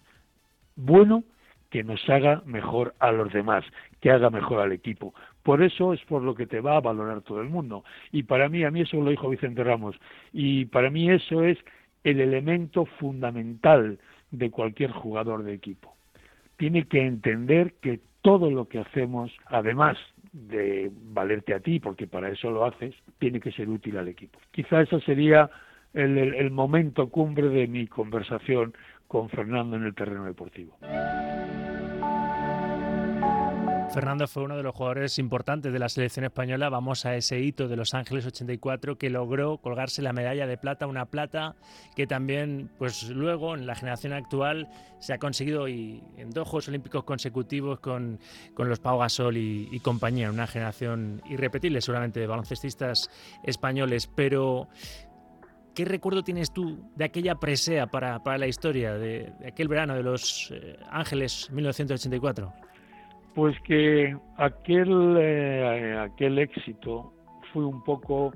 Bueno, 0.76 1.24
que 1.70 1.84
nos 1.84 2.08
haga 2.10 2.42
mejor 2.46 2.96
a 3.00 3.12
los 3.12 3.32
demás, 3.32 3.64
que 4.02 4.10
haga 4.10 4.30
mejor 4.30 4.60
al 4.60 4.72
equipo. 4.72 5.14
Por 5.44 5.62
eso 5.62 5.94
es 5.94 6.04
por 6.06 6.22
lo 6.24 6.36
que 6.36 6.48
te 6.48 6.62
va 6.62 6.78
a 6.78 6.82
valorar 6.82 7.22
todo 7.22 7.42
el 7.42 7.50
mundo. 7.50 7.84
Y 8.12 8.24
para 8.24 8.50
mí, 8.50 8.64
a 8.64 8.72
mí 8.72 8.82
eso 8.82 8.98
lo 8.98 9.10
dijo 9.10 9.30
Vicente 9.30 9.64
Ramos, 9.64 9.96
y 10.34 10.66
para 10.66 10.90
mí 10.90 11.10
eso 11.10 11.44
es 11.44 11.58
el 12.04 12.22
elemento 12.22 12.86
fundamental 12.86 14.00
de 14.32 14.52
cualquier 14.52 14.92
jugador 14.92 15.44
de 15.44 15.54
equipo. 15.54 15.96
Tiene 16.58 16.88
que 16.88 17.06
entender 17.06 17.74
que 17.82 18.00
todo 18.22 18.52
lo 18.52 18.68
que 18.68 18.80
hacemos, 18.80 19.32
además 19.46 19.98
de 20.32 20.92
valerte 20.94 21.54
a 21.54 21.60
ti, 21.60 21.80
porque 21.80 22.08
para 22.08 22.30
eso 22.30 22.52
lo 22.52 22.66
haces, 22.66 22.94
tiene 23.18 23.40
que 23.40 23.52
ser 23.52 23.70
útil 23.70 23.98
al 23.98 24.08
equipo. 24.08 24.40
Quizá 24.52 24.82
ese 24.82 25.00
sería 25.02 25.50
el, 25.94 26.18
el 26.18 26.52
momento 26.52 27.10
cumbre 27.10 27.50
de 27.50 27.68
mi 27.68 27.88
conversación 27.88 28.74
con 29.08 29.30
Fernando 29.30 29.76
en 29.78 29.86
el 29.86 29.96
terreno 29.96 30.26
deportivo. 30.26 30.78
Fernando 34.00 34.30
fue 34.30 34.44
uno 34.44 34.56
de 34.56 34.64
los 34.64 34.74
jugadores 34.74 35.20
importantes 35.20 35.74
de 35.74 35.78
la 35.78 35.90
selección 35.90 36.24
española. 36.24 36.70
Vamos 36.70 37.06
a 37.06 37.18
ese 37.18 37.42
hito 37.42 37.68
de 37.68 37.76
Los 37.76 37.94
Ángeles 37.94 38.26
84 38.26 38.98
que 38.98 39.10
logró 39.10 39.58
colgarse 39.58 40.02
la 40.02 40.14
medalla 40.14 40.48
de 40.48 40.58
plata, 40.58 40.88
una 40.88 41.08
plata 41.08 41.58
que 41.98 42.08
también, 42.08 42.72
pues 42.78 43.10
luego 43.10 43.56
en 43.56 43.68
la 43.68 43.76
generación 43.76 44.14
actual 44.14 44.70
se 45.00 45.12
ha 45.12 45.18
conseguido 45.18 45.68
y 45.68 46.02
en 46.16 46.30
dos 46.30 46.48
Juegos 46.48 46.70
Olímpicos 46.70 47.04
consecutivos 47.04 47.82
con, 47.82 48.22
con 48.54 48.70
los 48.70 48.80
Pau 48.80 49.00
Gasol 49.00 49.36
y, 49.36 49.78
compañía, 49.82 50.30
una 50.30 50.48
generación 50.48 51.22
irrepetible 51.30 51.82
seguramente 51.82 52.22
de 52.22 52.28
baloncestistas 52.28 53.10
españoles. 53.44 54.08
Pero 54.08 54.70
¿Qué 55.76 55.84
recuerdo 55.84 56.24
tienes 56.24 56.54
tú 56.54 56.90
de 56.96 57.04
aquella 57.04 57.36
presea 57.36 57.88
para, 57.88 58.24
para 58.24 58.38
la 58.38 58.48
historia, 58.48 58.94
de, 58.94 59.34
aquel 59.46 59.68
verano 59.68 59.94
de 59.94 60.04
Los 60.04 60.52
eh, 60.52 60.78
Ángeles 60.90 61.50
1984? 61.52 62.69
Pues 63.36 63.60
que 63.62 64.18
aquel, 64.38 65.18
eh, 65.20 65.98
aquel 66.00 66.40
éxito 66.40 67.14
fue 67.54 67.66
un 67.66 67.84
poco 67.84 68.34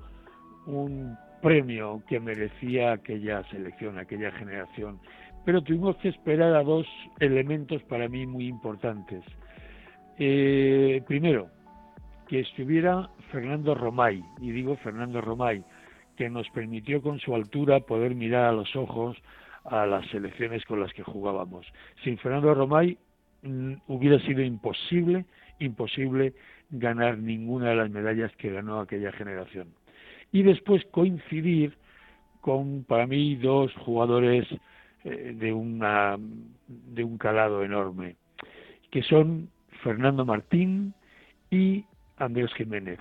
un 0.66 1.16
premio 1.42 2.02
que 2.08 2.20
merecía 2.20 2.94
aquella 2.94 3.44
selección, 3.50 3.98
aquella 3.98 4.32
generación. 4.32 5.00
Pero 5.46 5.62
tuvimos 5.62 5.98
que 5.98 6.10
esperar 6.10 6.56
a 6.56 6.64
dos 6.64 6.88
elementos 7.20 7.84
para 7.84 8.08
mí 8.08 8.26
muy 8.26 8.48
importantes. 8.48 9.24
Eh, 10.18 11.04
primero, 11.06 11.50
que 12.28 12.40
estuviera 12.40 13.10
Fernando 13.32 13.76
Romay, 13.76 14.24
y 14.40 14.52
digo 14.52 14.78
Fernando 14.78 15.20
Romay, 15.20 15.64
que 16.16 16.30
nos 16.30 16.50
permitió 16.52 17.02
con 17.02 17.20
su 17.20 17.36
altura 17.36 17.82
poder 17.82 18.16
mirar 18.16 18.46
a 18.46 18.52
los 18.54 18.76
ojos 18.76 19.18
a 19.66 19.86
las 19.86 20.06
selecciones 20.10 20.64
con 20.66 20.80
las 20.80 20.94
que 20.94 21.04
jugábamos. 21.04 21.66
Sin 22.04 22.18
Fernando 22.18 22.54
Romay 22.54 22.98
hubiera 23.88 24.20
sido 24.20 24.42
imposible, 24.42 25.26
imposible 25.60 26.34
ganar 26.70 27.18
ninguna 27.18 27.70
de 27.70 27.76
las 27.76 27.90
medallas 27.90 28.32
que 28.38 28.52
ganó 28.52 28.80
aquella 28.80 29.12
generación. 29.12 29.68
Y 30.32 30.44
después 30.44 30.84
coincidir 30.92 31.78
con, 32.42 32.84
para 32.84 33.08
mí, 33.08 33.36
dos 33.36 33.74
jugadores 33.86 34.46
eh, 35.06 35.34
de, 35.36 35.54
una, 35.54 36.18
de 36.68 37.04
un 37.04 37.18
calado 37.18 37.64
enorme, 37.64 38.16
que 38.92 39.02
son 39.04 39.50
Fernando 39.84 40.26
Martín 40.26 40.94
y 41.50 41.86
Andrés 42.18 42.54
Jiménez. 42.56 43.00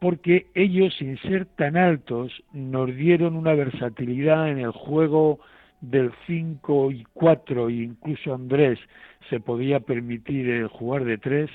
Porque 0.00 0.46
ellos, 0.54 0.94
sin 0.98 1.18
ser 1.18 1.46
tan 1.46 1.76
altos, 1.76 2.32
nos 2.52 2.94
dieron 2.94 3.36
una 3.36 3.54
versatilidad 3.54 4.48
en 4.48 4.58
el 4.58 4.70
juego 4.70 5.40
del 5.80 6.12
5 6.26 6.90
y 6.92 7.04
4, 7.12 7.68
e 7.68 7.72
incluso 7.72 8.34
Andrés 8.34 8.78
se 9.28 9.40
podía 9.40 9.80
permitir 9.80 10.48
el 10.48 10.68
jugar 10.68 11.04
de 11.04 11.18
tres, 11.18 11.50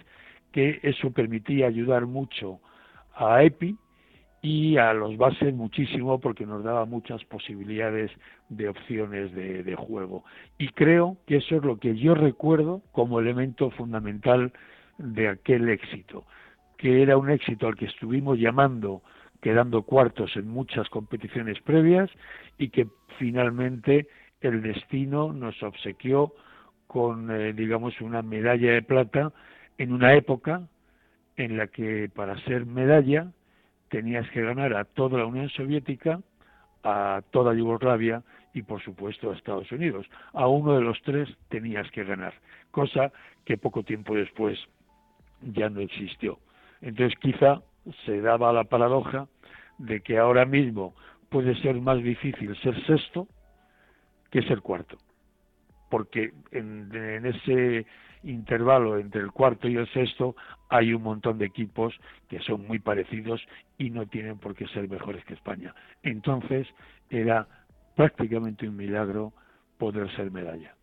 que 0.51 0.79
eso 0.83 1.11
permitía 1.11 1.67
ayudar 1.67 2.05
mucho 2.05 2.59
a 3.13 3.43
EPI 3.43 3.77
y 4.41 4.77
a 4.77 4.93
los 4.93 5.17
bases 5.17 5.53
muchísimo 5.53 6.19
porque 6.19 6.45
nos 6.45 6.63
daba 6.63 6.85
muchas 6.85 7.23
posibilidades 7.25 8.11
de 8.49 8.69
opciones 8.69 9.33
de 9.33 9.75
juego. 9.75 10.23
Y 10.57 10.69
creo 10.69 11.17
que 11.25 11.37
eso 11.37 11.55
es 11.55 11.63
lo 11.63 11.77
que 11.77 11.95
yo 11.97 12.13
recuerdo 12.13 12.81
como 12.91 13.19
elemento 13.19 13.71
fundamental 13.71 14.53
de 14.97 15.29
aquel 15.29 15.69
éxito, 15.69 16.25
que 16.77 17.01
era 17.01 17.17
un 17.17 17.29
éxito 17.29 17.67
al 17.67 17.75
que 17.75 17.85
estuvimos 17.85 18.39
llamando 18.39 19.01
quedando 19.45 19.83
cuartos 19.83 20.35
en 20.37 20.47
muchas 20.47 20.89
competiciones 20.89 21.61
previas 21.61 22.09
y 22.57 22.69
que 22.69 22.87
finalmente 23.19 24.07
el 24.41 24.63
destino 24.63 25.33
nos 25.33 25.61
obsequió 25.61 26.33
con, 26.87 27.29
eh, 27.29 27.53
digamos, 27.53 28.01
una 28.01 28.23
medalla 28.23 28.71
de 28.71 28.81
plata 28.81 29.31
en 29.77 29.93
una 29.93 30.15
época 30.15 30.63
en 31.37 31.57
la 31.57 31.67
que 31.67 32.09
para 32.09 32.43
ser 32.45 32.65
medalla 32.65 33.27
tenías 33.89 34.27
que 34.31 34.41
ganar 34.41 34.73
a 34.73 34.83
toda 34.83 35.19
la 35.19 35.27
Unión 35.27 35.47
Soviética, 35.49 36.21
a 36.83 37.21
toda 37.29 37.53
Yugoslavia 37.53 38.23
y 38.55 38.63
por 38.63 38.81
supuesto 38.81 39.29
a 39.29 39.35
Estados 39.35 39.71
Unidos. 39.71 40.07
A 40.33 40.47
uno 40.47 40.73
de 40.73 40.81
los 40.81 40.99
tres 41.03 41.29
tenías 41.49 41.87
que 41.91 42.03
ganar, 42.03 42.33
cosa 42.71 43.11
que 43.45 43.59
poco 43.59 43.83
tiempo 43.83 44.15
después 44.15 44.57
ya 45.43 45.69
no 45.69 45.81
existió. 45.81 46.39
Entonces 46.81 47.13
quizá 47.19 47.61
se 48.05 48.21
daba 48.21 48.53
la 48.53 48.63
paradoja 48.65 49.27
de 49.77 50.01
que 50.01 50.17
ahora 50.17 50.45
mismo 50.45 50.93
puede 51.29 51.59
ser 51.61 51.75
más 51.81 52.01
difícil 52.01 52.55
ser 52.61 52.81
sexto 52.85 53.27
que 54.31 54.41
ser 54.43 54.61
cuarto 54.61 54.97
porque 55.89 56.33
en, 56.51 57.25
ese 57.25 57.85
intervalo 58.23 58.97
entre 58.97 59.21
el 59.21 59.31
cuarto 59.31 59.67
y 59.67 59.77
el 59.77 59.87
sexto 59.93 60.35
hay 60.69 60.93
un 60.93 61.03
montón 61.03 61.37
de 61.37 61.45
equipos 61.45 61.93
que 62.27 62.39
son 62.39 62.67
muy 62.67 62.79
parecidos 62.79 63.41
y 63.77 63.91
no 63.91 64.05
tienen 64.05 64.37
por 64.37 64.55
qué 64.55 64.67
ser 64.67 64.89
mejores 64.89 65.23
que 65.25 65.35
España. 65.35 65.73
Entonces 66.03 66.67
era 67.09 67.47
prácticamente 67.95 68.67
un 68.67 68.75
milagro 68.75 69.31
poder 69.77 70.13
ser 70.15 70.31
medalla. 70.31 70.75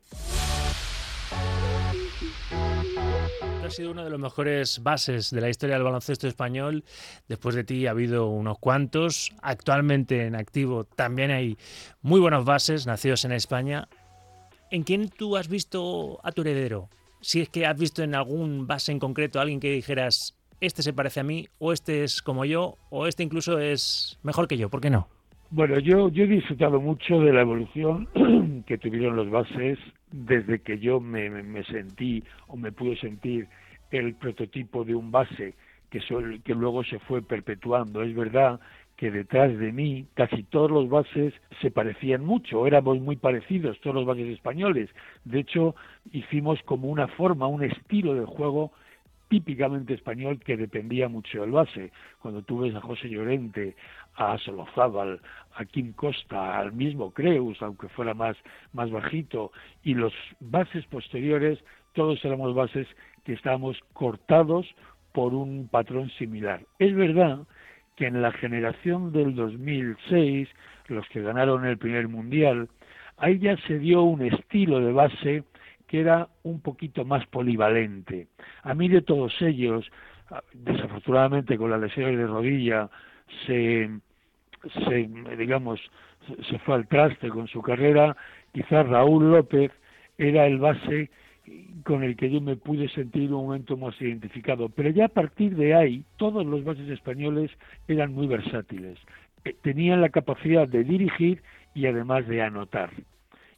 Ha 3.65 3.71
sido 3.71 3.93
uno 3.93 4.05
de 4.05 4.11
los 4.11 4.21
mejores 4.21 4.83
bases 4.83 5.31
de 5.31 5.41
la 5.41 5.49
historia 5.49 5.77
del 5.77 5.85
baloncesto 5.85 6.27
español. 6.27 6.85
Después 7.29 7.55
de 7.55 7.65
ti 7.65 7.87
ha 7.87 7.93
habido 7.93 8.27
unos 8.27 8.59
cuantos. 8.59 9.33
Actualmente 9.41 10.27
en 10.27 10.35
activo 10.35 10.85
también 10.85 11.31
hay 11.31 11.57
muy 12.03 12.21
buenos 12.21 12.45
bases 12.45 12.87
nacidos 12.87 13.25
en 13.25 13.33
España. 13.33 13.89
¿en 14.73 14.85
quién 14.85 15.11
tú 15.11 15.37
has 15.37 15.49
visto 15.49 16.19
a 16.25 16.33
tu 16.33 16.41
heredero? 16.41 16.89
Si 17.21 17.43
es 17.43 17.49
que 17.51 17.67
has 17.67 17.77
visto 17.77 18.03
en 18.03 18.15
algún 18.15 18.67
base 18.67 18.91
en 18.91 18.99
concreto 18.99 19.39
a 19.39 19.43
alguien 19.43 19.61
que 19.61 19.71
dijeras, 19.71 20.35
este 20.61 20.83
se 20.83 20.95
parece 20.95 21.21
a 21.21 21.25
mí, 21.25 21.47
o 21.59 21.73
este 21.73 22.03
es 22.03 22.23
como 22.23 22.45
yo, 22.45 22.79
o 22.91 23.07
este 23.07 23.23
incluso 23.23 23.59
es 23.59 24.19
mejor 24.23 24.49
que 24.49 24.57
yo, 24.57 24.71
¿por 24.71 24.81
qué 24.81 24.91
no? 24.91 25.09
Bueno, 25.55 25.79
yo, 25.81 26.09
yo 26.09 26.25
he 26.25 26.29
disfrutado 26.29 26.81
mucho 26.81 27.21
de 27.21 27.31
la 27.31 27.43
evolución 27.43 28.09
que 28.67 28.79
tuvieron 28.79 29.17
los 29.17 29.29
bases 29.29 29.79
desde 30.11 30.61
que 30.61 30.79
yo 30.79 30.99
me, 30.99 31.29
sentí 31.65 32.25
o 32.47 32.57
me 32.57 32.73
pude 32.73 32.97
sentir 32.97 33.49
el 33.91 34.15
prototipo 34.15 34.83
de 34.83 34.95
un 34.95 35.11
base 35.11 35.53
que, 35.91 36.01
que 36.43 36.55
luego 36.55 36.83
se 36.85 36.99
fue 37.01 37.21
perpetuando. 37.21 38.03
Es 38.03 38.15
verdad 38.15 38.61
que 38.97 39.11
detrás 39.11 39.59
de 39.59 39.73
mí 39.73 40.07
casi 40.15 40.43
todos 40.45 40.71
los 40.71 40.89
bases 40.89 41.35
se 41.61 41.71
parecían 41.71 42.25
mucho, 42.25 42.67
éramos 42.67 42.99
muy 43.03 43.17
parecidos 43.17 43.79
todos 43.83 43.97
los 43.97 44.07
bases 44.07 44.29
españoles. 44.29 44.89
De 45.27 45.41
hecho, 45.41 45.75
hicimos 46.13 46.63
como 46.63 46.89
una 46.89 47.09
forma, 47.09 47.47
un 47.47 47.63
estilo 47.63 48.15
de 48.15 48.25
juego 48.25 48.73
típicamente 49.33 49.95
español 49.95 50.39
que 50.41 50.59
dependía 50.59 51.09
mucho 51.09 51.41
del 51.41 51.53
base. 51.53 51.91
Cuando 52.21 52.43
tú 52.43 52.59
ves 52.59 52.75
a 52.75 52.83
José 52.83 53.09
Llorente, 53.09 53.77
a 54.17 54.39
Solozábal, 54.39 55.21
a 55.55 55.65
Kim 55.65 55.93
Costa, 55.93 56.59
al 56.59 56.73
mismo 56.73 57.13
Creus, 57.13 57.61
aunque 57.63 57.89
fuera 57.89 58.15
más, 58.15 58.37
más 58.73 58.91
bajito, 58.91 59.53
y 59.83 59.95
los 59.95 60.13
bases 60.41 60.85
posteriores, 60.87 61.59
todos 61.95 62.25
éramos 62.25 62.55
bases 62.55 62.87
que 63.25 63.35
estábamos 63.35 63.79
cortados 63.93 64.67
por 65.13 65.35
un 65.35 65.69
patrón 65.69 66.11
similar. 66.19 66.61
Es 66.79 66.95
verdad 66.95 67.41
que 67.97 68.07
en 68.07 68.23
la 68.23 68.33
generación 68.33 69.13
del 69.13 69.35
2006, 69.35 70.49
los 70.89 71.07
que 71.09 71.23
ganaron 71.23 71.67
el 71.67 71.79
primer 71.79 72.09
mundial, 72.09 72.69
ahí 73.19 73.39
ya 73.39 73.57
se 73.69 73.79
dio 73.79 74.03
un 74.03 74.23
estilo 74.23 74.81
de 74.81 74.93
base 74.93 75.45
que 75.87 76.01
era 76.01 76.29
un 76.43 76.61
poquito 76.61 77.05
más 77.05 77.27
polivalente. 77.27 78.29
A 78.63 78.75
mí 78.75 78.89
de 78.89 79.03
todos 79.03 79.35
ellos, 79.43 79.91
desafortunadamente 80.55 81.59
con 81.59 81.71
las 81.71 81.81
lesiones 81.81 82.17
de 82.17 82.27
rodilla, 82.27 82.89
se, 83.47 83.91
se, 84.87 85.09
digamos, 85.37 85.81
se 86.49 86.59
fue 86.61 86.77
al 86.77 86.87
traste 86.89 87.29
con 87.29 87.49
su 87.49 87.63
carrera, 87.63 88.17
quizás 88.53 88.89
Raúl 88.89 89.33
López 89.33 89.73
era 90.19 90.47
el 90.47 90.59
base 90.59 91.11
con 91.85 92.05
el 92.05 92.17
que 92.17 92.31
yo 92.31 92.41
me 92.41 92.57
pude 92.57 92.89
sentir 92.91 93.33
un 93.33 93.47
momento 93.47 93.77
más 93.77 94.01
identificado. 94.01 94.69
Pero 94.69 94.91
ya 94.91 95.07
a 95.07 95.09
partir 95.09 95.57
de 95.57 95.75
ahí, 95.75 96.05
todos 96.17 96.47
los 96.47 96.65
bases 96.65 96.89
españoles 96.89 97.51
eran 97.89 98.13
muy 98.13 98.27
versátiles. 98.27 98.99
Eh, 99.45 99.57
tenían 99.63 100.01
la 100.01 100.11
capacidad 100.11 100.69
de 100.69 100.85
dirigir 100.85 101.43
y 101.75 101.87
además 101.87 102.27
de 102.29 102.43
anotar. 102.43 102.91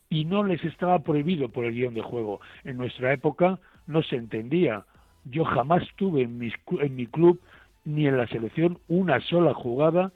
Y 0.09 0.25
no 0.25 0.45
les 0.45 0.65
estaba 0.65 1.01
prohibido 1.01 1.51
por 1.51 1.67
el 1.67 1.75
guion 1.75 1.95
de 1.95 2.03
juego. 2.03 2.41
En 2.65 2.79
nuestra 2.79 3.13
época 3.13 3.59
no 3.87 4.03
se 4.03 4.17
entendía. 4.17 4.85
Yo 5.25 5.45
jamás 5.45 5.83
tuve 5.97 6.23
en, 6.23 6.41
en 6.81 6.97
mi 6.97 7.07
club 7.07 7.41
ni 7.85 8.07
en 8.07 8.17
la 8.17 8.27
selección 8.27 8.79
una 8.89 9.21
sola 9.21 9.55
jugada 9.55 10.13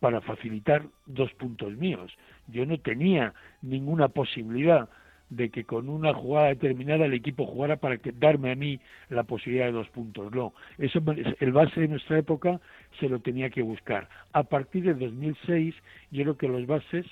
para 0.00 0.20
facilitar 0.20 0.82
dos 1.06 1.32
puntos 1.34 1.76
míos. 1.76 2.12
Yo 2.48 2.66
no 2.66 2.78
tenía 2.78 3.34
ninguna 3.62 4.08
posibilidad 4.08 4.88
de 5.30 5.50
que 5.50 5.64
con 5.64 5.88
una 5.88 6.14
jugada 6.14 6.48
determinada 6.48 7.06
el 7.06 7.14
equipo 7.14 7.46
jugara 7.46 7.76
para 7.76 7.96
que, 7.96 8.12
darme 8.12 8.52
a 8.52 8.54
mí 8.54 8.78
la 9.08 9.24
posibilidad 9.24 9.66
de 9.66 9.72
dos 9.72 9.88
puntos. 9.88 10.32
No, 10.32 10.52
eso 10.78 11.00
el 11.40 11.52
base 11.52 11.80
de 11.80 11.88
nuestra 11.88 12.18
época 12.18 12.60
se 13.00 13.08
lo 13.08 13.18
tenía 13.20 13.50
que 13.50 13.62
buscar. 13.62 14.08
A 14.32 14.44
partir 14.44 14.84
de 14.84 14.94
2006, 14.94 15.74
yo 16.12 16.22
creo 16.22 16.36
que 16.36 16.48
los 16.48 16.66
bases 16.66 17.06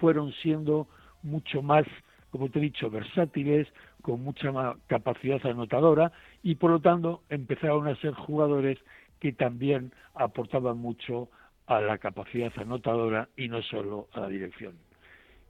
fueron 0.00 0.32
siendo 0.42 0.88
mucho 1.22 1.62
más, 1.62 1.84
como 2.30 2.48
te 2.48 2.58
he 2.58 2.62
dicho, 2.62 2.90
versátiles, 2.90 3.68
con 4.04 4.22
mucha 4.22 4.52
más 4.52 4.76
capacidad 4.86 5.40
anotadora 5.46 6.12
y 6.42 6.56
por 6.56 6.70
lo 6.70 6.80
tanto 6.80 7.22
empezaron 7.30 7.88
a 7.88 7.96
ser 7.96 8.12
jugadores 8.12 8.78
que 9.18 9.32
también 9.32 9.92
aportaban 10.14 10.76
mucho 10.76 11.30
a 11.66 11.80
la 11.80 11.96
capacidad 11.96 12.52
anotadora 12.58 13.30
y 13.34 13.48
no 13.48 13.62
solo 13.62 14.08
a 14.12 14.20
la 14.20 14.28
dirección. 14.28 14.74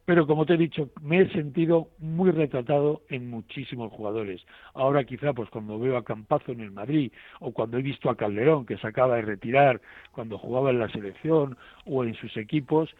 Pero 0.04 0.28
como 0.28 0.46
te 0.46 0.54
he 0.54 0.56
dicho, 0.56 0.90
me 1.02 1.22
he 1.22 1.32
sentido 1.32 1.88
muy 1.98 2.30
retratado 2.30 3.02
en 3.08 3.28
muchísimos 3.28 3.90
jugadores. 3.90 4.40
Ahora 4.72 5.02
quizá 5.02 5.32
pues 5.32 5.50
cuando 5.50 5.80
veo 5.80 5.96
a 5.96 6.04
Campazo 6.04 6.52
en 6.52 6.60
el 6.60 6.70
Madrid 6.70 7.10
o 7.40 7.52
cuando 7.52 7.78
he 7.78 7.82
visto 7.82 8.08
a 8.08 8.16
Calderón 8.16 8.66
que 8.66 8.76
se 8.76 8.86
acaba 8.86 9.16
de 9.16 9.22
retirar 9.22 9.80
cuando 10.12 10.38
jugaba 10.38 10.70
en 10.70 10.78
la 10.78 10.90
selección 10.90 11.58
o 11.86 12.04
en 12.04 12.14
sus 12.14 12.36
equipos, 12.36 12.94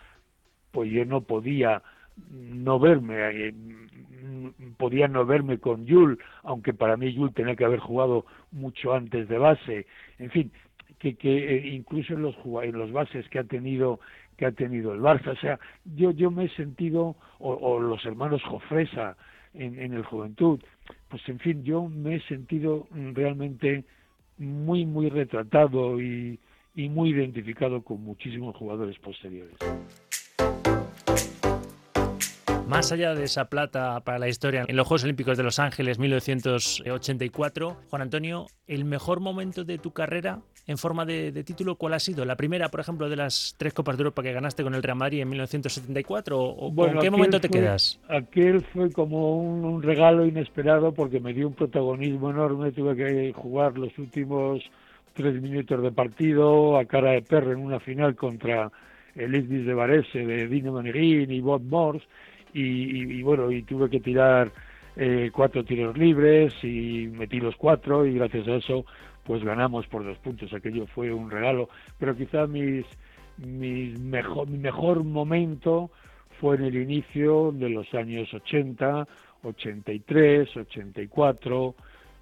pues 0.73 0.91
yo 0.91 1.05
no 1.05 1.21
podía 1.21 1.81
no 2.31 2.79
verme, 2.79 3.15
eh, 3.49 3.55
podía 4.77 5.09
no 5.09 5.25
verme 5.27 5.59
con 5.59 5.87
Yul, 5.87 6.19
aunque 6.43 6.73
para 6.73 6.97
mí 6.97 7.13
Yul 7.13 7.33
tenía 7.33 7.57
que 7.57 7.65
haber 7.65 7.81
jugado 7.81 8.27
mucho 8.53 8.95
antes 8.95 9.29
de 9.29 9.39
base. 9.39 9.87
En 10.19 10.31
fin, 10.31 10.53
que, 10.99 11.15
que 11.17 11.57
eh, 11.57 11.69
incluso 11.69 12.15
en 12.15 12.23
los, 12.23 12.37
en 12.63 12.79
los 12.79 12.93
bases 12.93 13.29
que 13.29 13.39
ha 13.39 13.45
tenido 13.45 14.01
que 14.37 14.47
ha 14.47 14.53
tenido 14.53 14.93
el 14.93 15.01
Barça. 15.01 15.29
O 15.29 15.37
sea, 15.37 15.61
yo, 15.85 16.11
yo 16.11 16.31
me 16.31 16.47
he 16.47 16.49
sentido, 16.57 17.15
o, 17.39 17.79
los 17.79 18.05
hermanos 18.05 18.43
Jofresa 18.43 19.17
en, 19.53 19.79
en 19.79 19.95
el 19.95 20.05
Juventud, 20.05 20.61
pues 21.09 21.23
en 21.29 21.39
fin, 21.39 21.63
yo 21.63 21.89
me 21.89 22.17
he 22.17 22.21
sentido 22.23 22.89
realmente 23.13 23.85
muy, 24.39 24.87
muy 24.87 25.09
retratado 25.09 26.01
y 26.01 26.39
muy 26.75 27.11
identificado 27.11 27.83
con 27.83 28.03
muchísimos 28.03 28.57
jugadores 28.57 28.99
posteriores. 28.99 29.55
Más 32.69 32.93
allá 32.93 33.15
de 33.15 33.25
esa 33.25 33.45
plata 33.51 34.01
para 34.01 34.19
la 34.19 34.29
historia 34.29 34.65
en 34.67 34.77
los 34.77 34.87
Juegos 34.87 35.05
Olímpicos 35.05 35.37
de 35.37 35.45
Los 35.45 35.59
Ángeles 35.59 35.99
1984, 35.99 37.77
Juan 37.91 38.03
Antonio, 38.03 38.47
¿el 38.67 38.85
mejor 38.87 39.21
momento 39.21 39.65
de 39.65 39.79
tu 39.79 39.93
carrera 39.93 40.41
en 40.67 40.79
forma 40.79 41.05
de, 41.05 41.31
título 41.45 41.77
cuál 41.77 41.93
ha 41.93 41.99
sido? 41.99 42.25
¿La 42.25 42.37
primera, 42.37 42.71
por 42.71 42.81
ejemplo, 42.81 43.11
de 43.11 43.17
las 43.17 43.55
tres 43.59 43.75
Copas 43.75 43.99
de 43.99 44.03
Europa 44.03 44.23
que 44.23 44.33
ganaste 44.33 44.63
con 44.63 44.75
el 44.75 44.83
Real 44.83 44.97
Madrid 44.97 45.21
en 45.21 45.29
1974? 45.29 46.39
¿O 46.41 46.71
bueno, 46.71 47.01
qué 47.01 47.11
momento 47.11 47.39
te 47.39 47.51
quedas? 47.51 48.01
Aquel 48.09 48.63
fue 48.63 48.91
como 48.91 49.37
un, 49.37 49.83
regalo 49.83 50.27
inesperado 50.27 50.93
porque 50.93 51.21
me 51.21 51.35
dio 51.35 51.49
un 51.49 51.55
protagonismo 51.55 52.31
enorme. 52.31 52.73
Tuve 52.73 52.97
que 52.97 53.33
jugar 53.35 53.77
los 53.77 53.97
últimos 53.99 54.63
tres 55.13 55.41
minutos 55.41 55.83
de 55.83 55.93
partido 55.93 56.79
a 56.79 56.87
cara 56.87 57.13
de 57.13 57.23
perro 57.23 57.53
en 57.53 57.59
una 57.59 57.79
final 57.79 58.17
contra 58.17 58.73
el 59.15 59.35
Isbis 59.35 59.67
de 59.67 59.75
Varese 59.75 60.19
de 60.27 60.49
Dino 60.49 60.73
Manegin 60.73 61.31
y 61.31 61.41
Bob 61.41 61.63
Morse 61.63 62.05
y, 62.55 63.23
bueno, 63.23 63.51
y 63.51 63.63
tuve 63.63 63.91
que 63.91 64.01
tirar 64.01 64.53
eh, 64.97 65.31
cuatro 65.33 65.65
tiros 65.65 65.99
libres 65.99 66.55
y 66.63 67.09
metí 67.09 67.41
los 67.41 67.57
cuatro 67.57 68.07
y 68.07 68.15
gracias 68.15 68.47
a 68.47 68.57
eso 68.57 68.85
pues 69.25 69.43
ganamos 69.43 69.87
por 69.87 70.05
dos 70.05 70.19
puntos. 70.19 70.53
Aquello 70.53 70.87
fue 70.87 71.13
un 71.13 71.31
regalo, 71.31 71.69
pero 71.99 72.17
quizá 72.17 72.47
mis, 72.47 72.85
mis 73.39 73.99
mejor, 73.99 74.49
mi 74.49 74.59
mejor 74.59 75.03
momento 75.03 75.91
fue 76.41 76.57
en 76.57 76.65
el 76.65 76.77
inicio 76.77 77.53
de 77.53 77.71
los 77.71 77.93
años 77.95 78.33
80, 78.33 79.07
83, 79.43 80.57
84, 80.57 81.75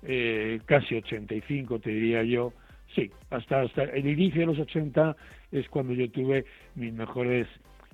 eh, 0.04 0.60
casi 0.64 0.96
85 0.96 1.78
te 1.80 1.90
diría 1.90 2.22
yo. 2.22 2.52
Sí, 2.94 3.10
hasta, 3.30 3.62
hasta 3.62 3.84
el 3.84 4.06
inicio 4.06 4.42
de 4.42 4.46
los 4.46 4.58
80 4.58 5.16
es 5.50 5.68
cuando 5.68 5.94
yo 5.94 6.10
tuve 6.10 6.44
mis 6.74 6.92
mejores, 6.92 7.46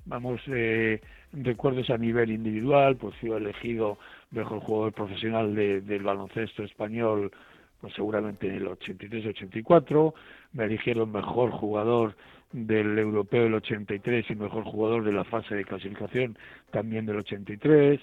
vamos, 0.09 0.41
eh, 0.47 0.99
recuerdos 1.31 1.89
a 1.91 1.97
nivel 1.97 2.31
individual, 2.31 2.97
pues 2.97 3.15
fui 3.17 3.29
elegido 3.29 3.97
mejor 4.31 4.59
jugador 4.59 4.93
profesional 4.93 5.55
del 5.55 6.03
baloncesto 6.03 6.63
español, 6.63 7.31
pues 7.79 7.93
seguramente 7.93 8.47
en 8.47 8.55
el 8.55 8.67
83-84, 8.67 10.13
me 10.53 10.65
eligieron 10.65 11.11
mejor 11.11 11.51
jugador 11.51 12.15
del 12.51 12.97
europeo 12.97 13.43
del 13.43 13.53
83 13.53 14.31
y 14.31 14.35
mejor 14.35 14.63
jugador 14.63 15.03
de 15.03 15.13
la 15.13 15.23
fase 15.23 15.55
de 15.55 15.63
clasificación 15.63 16.37
también 16.71 17.05
del 17.05 17.17
83, 17.17 18.01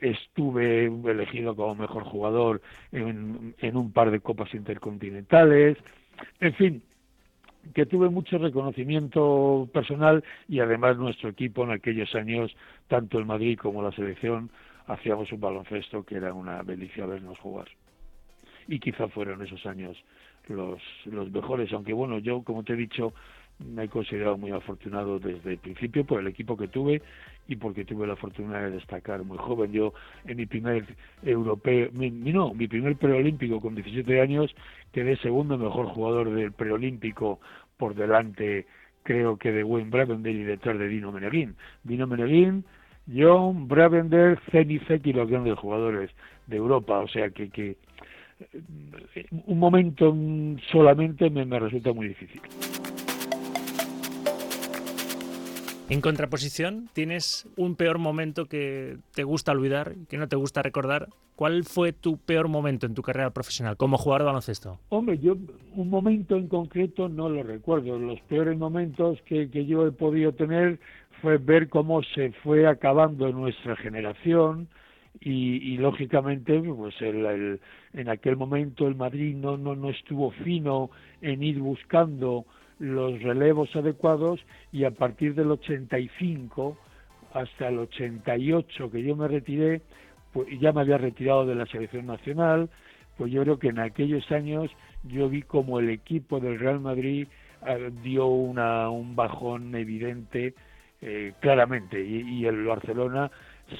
estuve 0.00 0.86
elegido 0.86 1.54
como 1.54 1.76
mejor 1.76 2.02
jugador 2.02 2.60
en, 2.90 3.54
en 3.58 3.76
un 3.76 3.92
par 3.92 4.10
de 4.10 4.20
copas 4.20 4.52
intercontinentales, 4.52 5.78
en 6.40 6.54
fin, 6.54 6.82
que 7.74 7.86
tuve 7.86 8.08
mucho 8.08 8.38
reconocimiento 8.38 9.68
personal 9.72 10.24
y 10.48 10.60
además 10.60 10.96
nuestro 10.96 11.28
equipo 11.28 11.64
en 11.64 11.70
aquellos 11.70 12.14
años, 12.14 12.54
tanto 12.88 13.18
el 13.18 13.26
Madrid 13.26 13.58
como 13.58 13.82
la 13.82 13.92
selección, 13.92 14.50
hacíamos 14.86 15.30
un 15.32 15.40
baloncesto 15.40 16.04
que 16.04 16.16
era 16.16 16.32
una 16.32 16.62
delicia 16.62 17.06
vernos 17.06 17.38
jugar. 17.38 17.68
Y 18.68 18.80
quizá 18.80 19.08
fueron 19.08 19.42
esos 19.42 19.64
años 19.66 19.96
los, 20.48 20.80
los 21.04 21.30
mejores, 21.30 21.72
aunque 21.72 21.92
bueno, 21.92 22.18
yo 22.18 22.42
como 22.42 22.62
te 22.62 22.74
he 22.74 22.76
dicho, 22.76 23.12
me 23.58 23.84
he 23.84 23.88
considerado 23.88 24.36
muy 24.36 24.50
afortunado 24.50 25.18
desde 25.18 25.52
el 25.52 25.58
principio 25.58 26.04
por 26.04 26.20
el 26.20 26.26
equipo 26.26 26.56
que 26.56 26.68
tuve 26.68 27.02
y 27.48 27.56
porque 27.56 27.84
tuve 27.84 28.06
la 28.06 28.16
fortuna 28.16 28.60
de 28.60 28.72
destacar 28.72 29.24
muy 29.24 29.38
joven. 29.38 29.72
Yo 29.72 29.94
en 30.26 30.36
mi 30.36 30.46
primer 30.46 30.84
europeo, 31.22 31.88
mi, 31.92 32.10
no, 32.10 32.52
mi 32.54 32.68
primer 32.68 32.96
preolímpico 32.96 33.60
con 33.60 33.74
17 33.74 34.20
años 34.20 34.54
quedé 34.92 35.16
segundo 35.18 35.56
mejor 35.56 35.86
jugador 35.86 36.30
del 36.30 36.52
preolímpico 36.52 37.40
por 37.76 37.94
delante 37.94 38.66
creo 39.06 39.36
que 39.38 39.52
de 39.52 39.64
Wayne 39.64 39.90
Bravender 39.90 40.34
y 40.34 40.42
detrás 40.42 40.78
de 40.78 40.88
Dino 40.88 41.12
Meneguín. 41.12 41.54
Dino 41.84 42.06
Meneguín, 42.06 42.64
John, 43.14 43.68
Bravender, 43.68 44.38
Zenizek 44.50 45.06
y 45.06 45.12
los 45.12 45.30
grandes 45.30 45.56
jugadores 45.58 46.10
de 46.48 46.56
Europa. 46.56 46.98
O 46.98 47.08
sea 47.08 47.30
que, 47.30 47.48
que 47.50 47.76
eh, 49.14 49.26
un 49.46 49.58
momento 49.58 50.14
solamente 50.72 51.30
me, 51.30 51.46
me 51.46 51.60
resulta 51.60 51.92
muy 51.92 52.08
difícil. 52.08 52.42
En 55.88 56.00
contraposición, 56.00 56.88
¿tienes 56.94 57.48
un 57.56 57.76
peor 57.76 57.98
momento 57.98 58.46
que 58.46 58.96
te 59.14 59.22
gusta 59.22 59.52
olvidar, 59.52 59.94
que 60.08 60.18
no 60.18 60.26
te 60.26 60.34
gusta 60.34 60.60
recordar? 60.60 61.06
¿Cuál 61.36 61.62
fue 61.62 61.92
tu 61.92 62.18
peor 62.18 62.48
momento 62.48 62.86
en 62.86 62.94
tu 62.94 63.02
carrera 63.02 63.30
profesional 63.30 63.76
como 63.76 63.96
jugador 63.96 64.22
de 64.22 64.26
baloncesto? 64.26 64.80
Hombre, 64.88 65.18
yo 65.18 65.36
un 65.76 65.88
momento 65.88 66.34
en 66.34 66.48
concreto 66.48 67.08
no 67.08 67.28
lo 67.28 67.44
recuerdo. 67.44 68.00
Los 68.00 68.20
peores 68.22 68.58
momentos 68.58 69.20
que, 69.26 69.48
yo 69.48 69.86
he 69.86 69.92
podido 69.92 70.32
tener 70.32 70.80
fue 71.22 71.38
ver 71.38 71.68
cómo 71.68 72.02
se 72.02 72.32
fue 72.42 72.66
acabando 72.66 73.30
nuestra 73.30 73.76
generación 73.76 74.68
y, 75.20 75.76
lógicamente 75.78 76.60
pues 76.62 77.00
el, 77.00 77.60
en 77.92 78.08
aquel 78.08 78.36
momento 78.36 78.88
el 78.88 78.96
Madrid 78.96 79.36
no, 79.36 79.56
no, 79.56 79.76
no 79.76 79.90
estuvo 79.90 80.32
fino 80.32 80.90
en 81.22 81.44
ir 81.44 81.60
buscando 81.60 82.44
los 82.78 83.22
relevos 83.22 83.74
adecuados 83.74 84.40
y 84.72 84.84
a 84.84 84.90
partir 84.90 85.34
del 85.34 85.50
85 85.50 86.76
hasta 87.32 87.68
el 87.68 87.78
88 87.78 88.90
que 88.90 89.02
yo 89.02 89.16
me 89.16 89.28
retiré, 89.28 89.82
pues 90.32 90.48
ya 90.60 90.72
me 90.72 90.82
había 90.82 90.98
retirado 90.98 91.46
de 91.46 91.54
la 91.54 91.66
selección 91.66 92.06
nacional, 92.06 92.68
pues 93.16 93.32
yo 93.32 93.42
creo 93.42 93.58
que 93.58 93.68
en 93.68 93.78
aquellos 93.78 94.30
años 94.30 94.70
yo 95.04 95.28
vi 95.28 95.42
como 95.42 95.78
el 95.78 95.90
equipo 95.90 96.40
del 96.40 96.58
Real 96.58 96.80
Madrid 96.80 97.28
eh, 97.66 97.90
dio 98.02 98.26
una, 98.26 98.90
un 98.90 99.16
bajón 99.16 99.74
evidente 99.74 100.54
eh, 101.00 101.32
claramente 101.40 102.02
y, 102.02 102.40
y, 102.40 102.46
el 102.46 102.64
Barcelona 102.64 103.30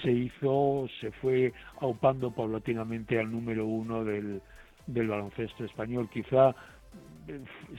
se 0.03 0.11
hizo, 0.11 0.87
se 1.01 1.11
fue 1.13 1.53
aupando 1.81 2.31
paulatinamente 2.31 3.19
al 3.19 3.31
número 3.31 3.67
uno 3.67 4.05
del, 4.05 4.41
del 4.87 5.09
baloncesto 5.09 5.65
español. 5.65 6.09
Quizá 6.13 6.55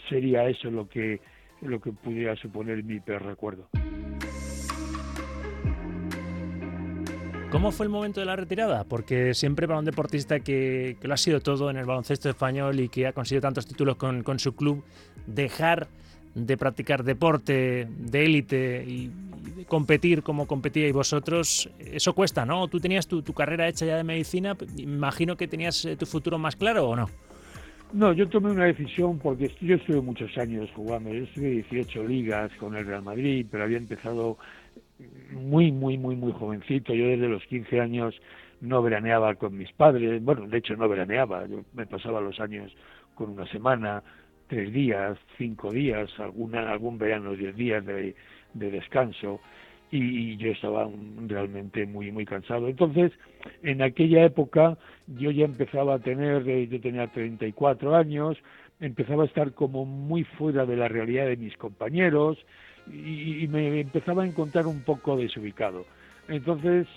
sería 0.10 0.48
eso 0.48 0.70
lo 0.70 0.88
que 0.88 1.20
lo 1.62 1.82
que 1.82 1.92
pudiera 1.92 2.36
suponer 2.36 2.84
mi 2.84 3.00
peor 3.00 3.24
recuerdo. 3.24 3.68
¿Cómo 7.52 7.72
fue 7.72 7.86
el 7.86 7.90
momento 7.90 8.20
de 8.20 8.26
la 8.26 8.36
retirada? 8.36 8.84
Porque 8.84 9.34
siempre 9.34 9.68
para 9.68 9.80
un 9.80 9.86
deportista 9.86 10.42
que, 10.42 10.98
lo 11.02 11.14
ha 11.14 11.18
sido 11.18 11.40
todo 11.40 11.70
en 11.70 11.78
el 11.78 11.86
baloncesto 11.86 12.30
español 12.30 12.80
y 12.80 12.90
que 12.90 13.08
ha 13.08 13.14
conseguido 13.14 13.42
tantos 13.42 13.66
títulos 13.66 13.96
con, 13.96 14.40
su 14.40 14.54
club, 14.54 14.84
dejar 15.26 15.88
de 16.36 16.58
practicar 16.58 17.04
deporte 17.04 17.88
de 17.90 18.26
élite 18.26 18.84
y, 18.86 19.12
competir 19.66 20.24
como 20.24 20.46
competíais 20.46 20.94
vosotros, 20.94 21.70
eso 21.80 22.14
cuesta, 22.14 22.46
¿no? 22.46 22.68
Tú 22.68 22.80
tenías 22.80 23.08
tu, 23.08 23.24
carrera 23.34 23.68
hecha 23.68 23.86
ya 23.86 23.98
de 23.98 24.04
medicina, 24.04 24.56
imagino 24.78 25.36
que 25.36 25.48
tenías 25.48 25.84
eh, 25.86 25.96
tu 25.96 26.06
futuro 26.06 26.38
más 26.38 26.56
claro 26.56 26.88
o 26.88 26.96
no. 26.96 27.10
No, 27.94 28.12
yo 28.12 28.28
tomé 28.28 28.52
una 28.52 28.66
decisión 28.66 29.18
porque 29.18 29.50
yo 29.62 29.76
estuve 29.76 30.02
muchos 30.02 30.38
años 30.38 30.70
jugando, 30.76 31.14
yo 31.14 31.24
estuve 31.24 31.50
18 31.50 32.04
ligas 32.04 32.52
con 32.60 32.76
el 32.76 32.86
Real 32.86 33.02
Madrid, 33.02 33.46
pero 33.50 33.64
había 33.64 33.78
empezado 33.78 34.38
muy, 35.32 35.72
muy, 35.72 35.98
muy, 35.98 36.16
muy 36.16 36.34
jovencito. 36.34 36.94
Yo 36.94 37.08
desde 37.08 37.30
los 37.30 37.44
15 37.46 37.80
años 37.80 38.16
no 38.62 38.82
veraneaba 38.82 39.36
con 39.36 39.58
mis 39.58 39.72
padres. 39.72 40.22
Bueno, 40.24 40.48
de 40.48 40.58
hecho 40.58 40.76
no 40.76 40.90
veraneaba. 40.90 41.48
Yo 41.48 41.64
me 41.74 41.86
pasaba 41.86 42.20
los 42.20 42.40
años 42.40 42.76
con 43.16 43.30
una 43.30 43.48
semana, 43.48 44.04
tres 44.48 44.74
días, 44.74 45.18
cinco 45.38 45.72
días, 45.72 46.10
alguna, 46.20 46.70
algún 46.72 46.98
verano, 46.98 47.36
diez 47.36 47.56
días 47.56 47.86
de, 47.86 48.16
de 48.54 48.72
descanso. 48.72 49.40
Y, 49.90 50.36
yo 50.38 50.52
estaba 50.52 50.90
realmente 51.28 51.86
muy, 51.86 52.12
muy 52.12 52.26
cansado. 52.26 52.68
Entonces, 52.68 53.12
en 53.64 53.82
aquella 53.82 54.26
época 54.26 54.78
yo 55.08 55.32
ya 55.32 55.46
empezaba 55.46 55.96
a 55.96 56.00
tener, 56.00 56.48
eh, 56.50 56.68
yo 56.68 56.82
tenía 56.82 57.08
34 57.08 57.96
años, 57.96 58.38
empezaba 58.80 59.24
a 59.24 59.28
estar 59.28 59.54
como 59.54 59.86
muy 59.86 60.24
fuera 60.24 60.66
de 60.66 60.76
la 60.76 60.88
realidad 60.88 61.26
de 61.28 61.38
mis 61.38 61.56
compañeros, 61.58 62.38
y, 62.92 63.48
me 63.48 63.82
empezaba 63.82 64.24
a 64.24 64.28
encontrar 64.28 64.68
un 64.68 64.82
poco 64.82 65.18
desubicado. 65.18 65.86
Entonces 66.28 66.88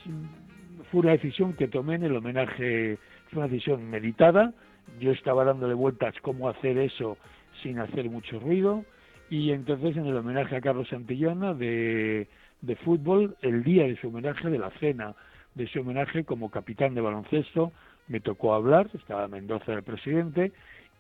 fue 0.91 1.01
una 1.01 1.13
decisión 1.13 1.55
que 1.55 1.69
tomé 1.69 1.97
en 1.97 2.05
el 2.05 2.17
homenaje, 2.17 2.99
fue 3.31 3.39
una 3.39 3.49
decisión 3.49 3.89
meditada, 3.89 4.53
yo 5.01 5.13
estaba 5.13 5.45
dándole 5.45 5.75
vueltas 5.75 6.15
cómo 6.23 6.49
hacer 6.49 6.79
eso 6.79 7.17
sin 7.63 7.79
hacer 7.79 8.11
mucho 8.11 8.41
ruido 8.41 8.85
y 9.29 9.53
entonces 9.53 9.97
en 9.97 10.07
el 10.07 10.17
homenaje 10.17 10.57
a 10.57 10.61
Carlos 10.61 10.89
Santillana 10.89 11.55
de, 11.55 12.27
de 12.63 12.77
fútbol, 12.77 13.37
el 13.43 13.63
día 13.65 13.85
de 13.85 13.97
su 13.97 14.09
homenaje, 14.09 14.51
de 14.51 14.59
la 14.59 14.71
cena 14.79 15.15
de 15.55 15.67
su 15.67 15.81
homenaje 15.81 16.25
como 16.25 16.51
capitán 16.51 16.95
de 16.95 17.01
baloncesto, 17.01 17.73
me 18.09 18.21
tocó 18.21 18.55
hablar, 18.55 18.89
estaba 18.95 19.29
Mendoza 19.29 19.73
el 19.73 19.83
presidente, 19.83 20.53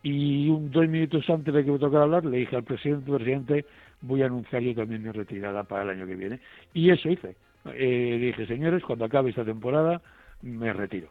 y 0.03 0.49
un, 0.49 0.71
dos 0.71 0.89
minutos 0.89 1.29
antes 1.29 1.53
de 1.53 1.65
que 1.65 1.71
me 1.71 1.79
tocara 1.79 2.05
hablar 2.05 2.25
le 2.25 2.39
dije 2.39 2.57
al 2.57 2.65
presidente, 2.65 3.13
presidente, 3.13 3.65
voy 4.01 4.23
a 4.23 4.27
anunciar 4.27 4.63
yo 4.63 4.75
también 4.75 5.03
mi 5.03 5.11
retirada 5.11 5.65
para 5.65 5.83
el 5.83 5.91
año 5.91 6.07
que 6.07 6.17
viene. 6.17 6.41
Y 6.73 6.91
eso 6.91 7.09
hice. 7.11 7.37
Eh, 7.75 8.19
dije, 8.21 8.47
señores, 8.47 8.83
cuando 8.83 9.05
acabe 9.05 9.31
esta 9.31 9.45
temporada 9.45 10.01
me 10.43 10.73
retiro. 10.73 11.11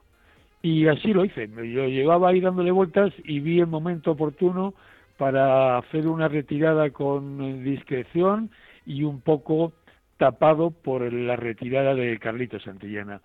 Y 0.62 0.88
así 0.88 1.14
lo 1.14 1.24
hice. 1.24 1.48
Yo 1.48 1.88
llegaba 1.88 2.30
ahí 2.30 2.42
dándole 2.42 2.72
vueltas 2.72 3.14
y 3.24 3.40
vi 3.40 3.60
el 3.60 3.68
momento 3.68 4.12
oportuno 4.12 4.74
para 5.18 5.78
hacer 5.78 6.08
una 6.08 6.28
retirada 6.28 6.90
con 6.90 7.64
discreción 7.64 8.50
y 8.86 9.04
un 9.04 9.22
poco 9.22 9.72
tapado 10.20 10.70
por 10.70 11.12
la 11.12 11.36
retirada 11.36 11.96
de 11.96 12.20
Carlito 12.20 12.60
Santillana. 12.60 13.22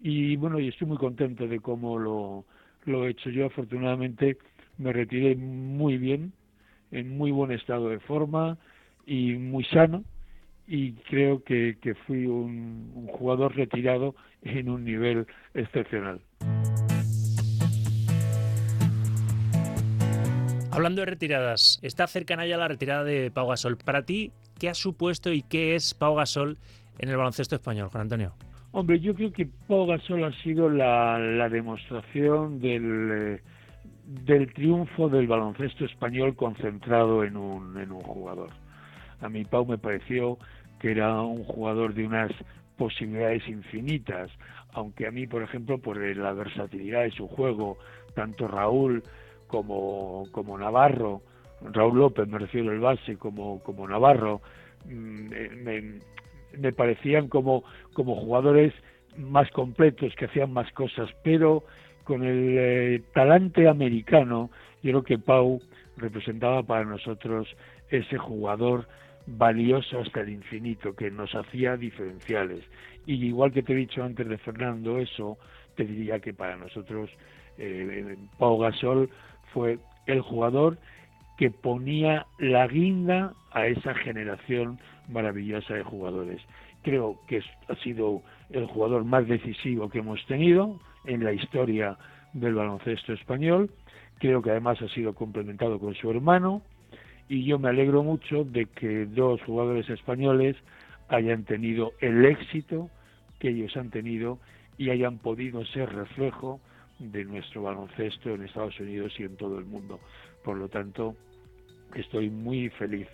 Y 0.00 0.36
bueno, 0.36 0.60
y 0.60 0.68
estoy 0.68 0.86
muy 0.86 0.98
contento 0.98 1.48
de 1.48 1.58
cómo 1.58 1.98
lo, 1.98 2.44
lo 2.84 3.06
he 3.06 3.10
hecho. 3.10 3.30
Yo 3.30 3.46
afortunadamente 3.46 4.38
me 4.78 4.92
retiré 4.92 5.34
muy 5.34 5.98
bien, 5.98 6.32
en 6.92 7.18
muy 7.18 7.32
buen 7.32 7.50
estado 7.50 7.88
de 7.88 7.98
forma, 7.98 8.58
y 9.06 9.34
muy 9.34 9.64
sano 9.64 10.04
y 10.66 10.92
creo 10.92 11.42
que, 11.42 11.76
fui 12.06 12.26
un, 12.26 13.06
jugador 13.08 13.54
retirado 13.54 14.14
en 14.42 14.68
un 14.68 14.84
nivel 14.84 15.26
excepcional. 15.54 16.20
Hablando 20.74 21.02
de 21.02 21.06
retiradas, 21.06 21.78
está 21.82 22.06
cercana 22.06 22.46
ya 22.46 22.56
la 22.56 22.68
retirada 22.68 23.04
de 23.04 23.30
Pau 23.30 23.48
Gasol. 23.48 23.76
Para 23.76 24.04
ti, 24.04 24.32
¿qué 24.58 24.68
ha 24.68 24.74
supuesto 24.74 25.32
y 25.32 25.42
qué 25.42 25.74
es 25.74 25.94
Pau 25.94 26.14
Gasol 26.16 26.58
en 26.98 27.08
el 27.08 27.16
baloncesto 27.16 27.54
español, 27.54 27.88
Juan 27.88 28.02
Antonio? 28.02 28.34
Hombre, 28.72 28.98
yo 28.98 29.14
creo 29.14 29.32
que 29.32 29.46
Pau 29.68 29.86
Gasol 29.86 30.24
ha 30.24 30.32
sido 30.42 30.68
la, 30.68 31.48
demostración 31.48 32.60
del, 32.60 33.10
eh, 33.12 33.42
del 34.04 34.52
triunfo 34.52 35.08
del 35.08 35.28
baloncesto 35.28 35.84
español 35.84 36.34
concentrado 36.34 37.22
en 37.24 37.36
un, 37.36 37.78
en 37.78 37.92
un 37.92 38.02
jugador 38.02 38.50
a 39.24 39.28
mí 39.28 39.44
Pau 39.44 39.64
me 39.66 39.78
pareció 39.78 40.38
que 40.78 40.90
era 40.90 41.20
un 41.22 41.44
jugador 41.44 41.94
de 41.94 42.06
unas 42.06 42.30
posibilidades 42.76 43.46
infinitas, 43.48 44.30
aunque 44.72 45.06
a 45.06 45.10
mí, 45.10 45.26
por 45.26 45.42
ejemplo, 45.42 45.78
por 45.78 45.96
la 45.96 46.32
versatilidad 46.32 47.02
de 47.04 47.10
su 47.10 47.26
juego, 47.28 47.78
tanto 48.14 48.48
Raúl 48.48 49.02
como, 49.46 50.26
como 50.32 50.58
Navarro, 50.58 51.22
Raúl 51.62 51.98
López 51.98 52.28
me 52.28 52.38
refiero 52.38 52.70
al 52.70 52.80
base, 52.80 53.16
como, 53.16 53.62
como 53.62 53.88
Navarro, 53.88 54.40
mm, 54.86 55.62
me, 55.62 55.98
me 56.58 56.72
parecían 56.72 57.28
como, 57.28 57.64
como 57.92 58.16
jugadores 58.16 58.72
más 59.16 59.50
completos, 59.50 60.14
que 60.16 60.26
hacían 60.26 60.52
más 60.52 60.70
cosas, 60.72 61.08
pero 61.22 61.64
con 62.04 62.22
el 62.22 62.56
eh, 62.58 63.02
talante 63.12 63.68
americano, 63.68 64.50
yo 64.82 64.90
creo 64.90 65.02
que 65.02 65.18
Pau 65.18 65.60
representaba 65.96 66.62
para 66.62 66.84
nosotros 66.84 67.48
ese 67.88 68.18
jugador 68.18 68.86
valioso 69.26 70.00
hasta 70.00 70.20
el 70.20 70.30
infinito, 70.30 70.94
que 70.94 71.10
nos 71.10 71.34
hacía 71.34 71.76
diferenciales. 71.76 72.62
Y 73.06 73.24
igual 73.24 73.52
que 73.52 73.62
te 73.62 73.72
he 73.72 73.76
dicho 73.76 74.02
antes 74.02 74.28
de 74.28 74.38
Fernando 74.38 74.98
eso, 74.98 75.38
te 75.76 75.84
diría 75.84 76.20
que 76.20 76.34
para 76.34 76.56
nosotros 76.56 77.10
eh, 77.56 78.16
Pau 78.38 78.58
Gasol 78.58 79.08
fue 79.54 79.78
el 80.06 80.20
jugador 80.20 80.76
que 81.38 81.50
ponía 81.50 82.26
la 82.38 82.66
guinda 82.66 83.32
a 83.52 83.66
esa 83.66 83.94
generación 83.94 84.78
maravillosa 85.08 85.74
de 85.74 85.82
jugadores. 85.82 86.42
Creo 86.82 87.18
que 87.28 87.42
ha 87.68 87.74
sido 87.76 88.22
el 88.50 88.66
jugador 88.66 89.04
más 89.04 89.26
decisivo 89.26 89.88
que 89.88 90.00
hemos 90.00 90.24
tenido 90.26 90.78
en 91.06 91.24
la 91.24 91.32
historia 91.32 91.96
del 92.34 92.54
baloncesto 92.54 93.14
español. 93.14 93.70
Creo 94.18 94.42
que 94.42 94.50
además 94.50 94.82
ha 94.82 94.88
sido 94.88 95.14
complementado 95.14 95.78
con 95.78 95.94
su 95.94 96.10
hermano, 96.10 96.62
y 97.28 97.44
yo 97.44 97.58
me 97.58 97.70
alegro 97.70 98.02
mucho 98.02 98.44
de 98.44 98.66
que 98.66 99.06
dos 99.06 99.40
jugadores 99.42 99.88
españoles 99.88 100.56
hayan 101.08 101.44
tenido 101.44 101.92
el 102.00 102.24
éxito 102.26 102.90
que 103.38 103.48
ellos 103.48 103.76
han 103.76 103.90
tenido 103.90 104.38
y 104.76 104.90
hayan 104.90 105.18
podido 105.18 105.64
ser 105.66 105.90
reflejo 105.90 106.60
de 106.98 107.24
nuestro 107.24 107.62
baloncesto 107.62 108.30
en 108.30 108.42
Estados 108.42 108.78
Unidos 108.80 109.12
y 109.18 109.24
en 109.24 109.36
todo 109.36 109.58
el 109.58 109.64
mundo. 109.64 110.00
Por 110.44 110.56
lo 110.56 110.68
tanto, 110.68 111.16
estoy 111.94 112.30
muy 112.30 112.68
feliz, 112.70 113.08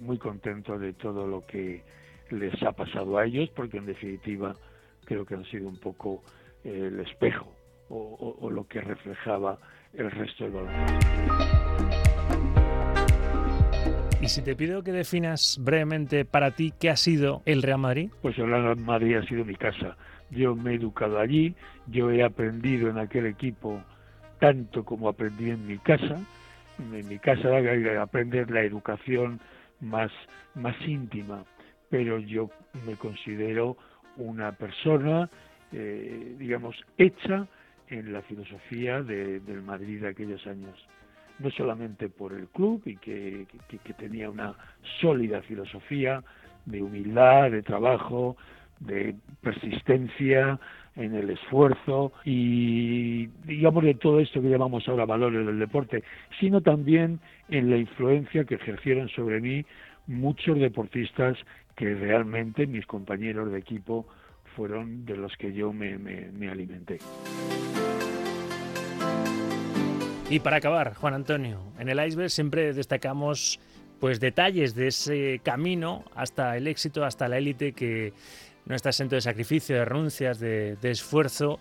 muy 0.00 0.18
contento 0.18 0.78
de 0.78 0.92
todo 0.92 1.26
lo 1.26 1.46
que 1.46 1.82
les 2.30 2.62
ha 2.62 2.72
pasado 2.72 3.18
a 3.18 3.24
ellos, 3.24 3.50
porque 3.54 3.78
en 3.78 3.86
definitiva 3.86 4.56
creo 5.04 5.24
que 5.24 5.34
han 5.34 5.44
sido 5.46 5.68
un 5.68 5.78
poco 5.78 6.22
el 6.64 7.00
espejo 7.00 7.52
o, 7.88 8.36
o 8.40 8.50
lo 8.50 8.66
que 8.66 8.80
reflejaba 8.80 9.58
el 9.94 10.10
resto 10.10 10.44
del 10.44 10.52
baloncesto. 10.52 11.62
Y 14.22 14.28
si 14.28 14.40
te 14.40 14.54
pido 14.54 14.84
que 14.84 14.92
definas 14.92 15.58
brevemente 15.60 16.24
para 16.24 16.52
ti 16.52 16.72
qué 16.78 16.90
ha 16.90 16.96
sido 16.96 17.42
el 17.44 17.60
Real 17.60 17.80
Madrid. 17.80 18.08
Pues 18.22 18.38
el 18.38 18.46
Real 18.46 18.76
Madrid 18.76 19.16
ha 19.16 19.26
sido 19.26 19.44
mi 19.44 19.56
casa. 19.56 19.96
Yo 20.32 20.56
me 20.56 20.72
he 20.72 20.74
educado 20.74 21.18
allí, 21.18 21.54
yo 21.86 22.10
he 22.10 22.22
aprendido 22.22 22.88
en 22.88 22.98
aquel 22.98 23.26
equipo 23.26 23.80
tanto 24.40 24.84
como 24.84 25.08
aprendí 25.08 25.50
en 25.50 25.66
mi 25.66 25.78
casa. 25.78 26.18
En 26.78 27.08
mi 27.08 27.18
casa 27.18 27.48
que 27.62 27.96
aprender 27.96 28.50
la 28.50 28.62
educación 28.62 29.38
más, 29.80 30.10
más 30.54 30.74
íntima, 30.86 31.44
pero 31.90 32.18
yo 32.18 32.50
me 32.86 32.96
considero 32.96 33.76
una 34.16 34.52
persona, 34.52 35.28
eh, 35.70 36.34
digamos, 36.38 36.74
hecha 36.98 37.46
en 37.88 38.12
la 38.12 38.22
filosofía 38.22 39.02
del 39.02 39.62
Madrid 39.62 40.00
de 40.00 40.08
aquellos 40.08 40.44
años 40.46 40.76
no 41.38 41.50
solamente 41.50 42.08
por 42.08 42.32
el 42.32 42.48
club 42.48 42.82
y 42.86 42.96
que, 42.96 43.46
tenía 43.98 44.30
una 44.30 44.54
sólida 45.00 45.42
filosofía 45.42 46.22
de 46.64 46.82
humildad, 46.82 47.50
de 47.50 47.62
trabajo, 47.62 48.36
de 48.86 49.14
persistencia 49.40 50.58
en 50.96 51.14
el 51.14 51.30
esfuerzo 51.30 52.12
y 52.24 53.26
digamos 53.44 53.84
de 53.84 53.94
todo 53.94 54.20
esto 54.20 54.42
que 54.42 54.48
llamamos 54.48 54.86
ahora 54.88 55.06
valores 55.06 55.46
del 55.46 55.58
deporte, 55.58 56.02
sino 56.38 56.60
también 56.60 57.20
en 57.48 57.70
la 57.70 57.76
influencia 57.78 58.44
que 58.44 58.56
ejercieron 58.56 59.08
sobre 59.08 59.40
mí 59.40 59.64
muchos 60.06 60.58
deportistas 60.58 61.38
que 61.76 61.94
realmente 61.94 62.66
mis 62.66 62.86
compañeros 62.86 63.50
de 63.50 63.58
equipo 63.58 64.06
fueron 64.54 65.06
de 65.06 65.16
los 65.16 65.34
que 65.36 65.54
yo 65.54 65.72
me, 65.72 65.96
me 65.96 66.48
alimenté. 66.50 66.98
Y 70.28 70.40
para 70.40 70.56
acabar, 70.56 70.94
Juan 70.94 71.14
Antonio, 71.14 71.60
en 71.78 71.88
el 71.88 72.06
iceberg 72.06 72.30
siempre 72.30 72.72
destacamos 72.72 73.60
pues 74.00 74.18
detalles 74.18 74.74
de 74.74 74.88
ese 74.88 75.40
camino 75.44 76.04
hasta 76.14 76.56
el 76.56 76.66
éxito, 76.66 77.04
hasta 77.04 77.28
la 77.28 77.38
élite 77.38 77.72
que 77.72 78.12
no 78.66 78.74
está 78.74 78.90
exento 78.90 79.14
de 79.14 79.20
sacrificio, 79.20 79.76
de 79.76 79.84
renuncias, 79.84 80.38
de, 80.38 80.76
esfuerzo. 80.82 81.58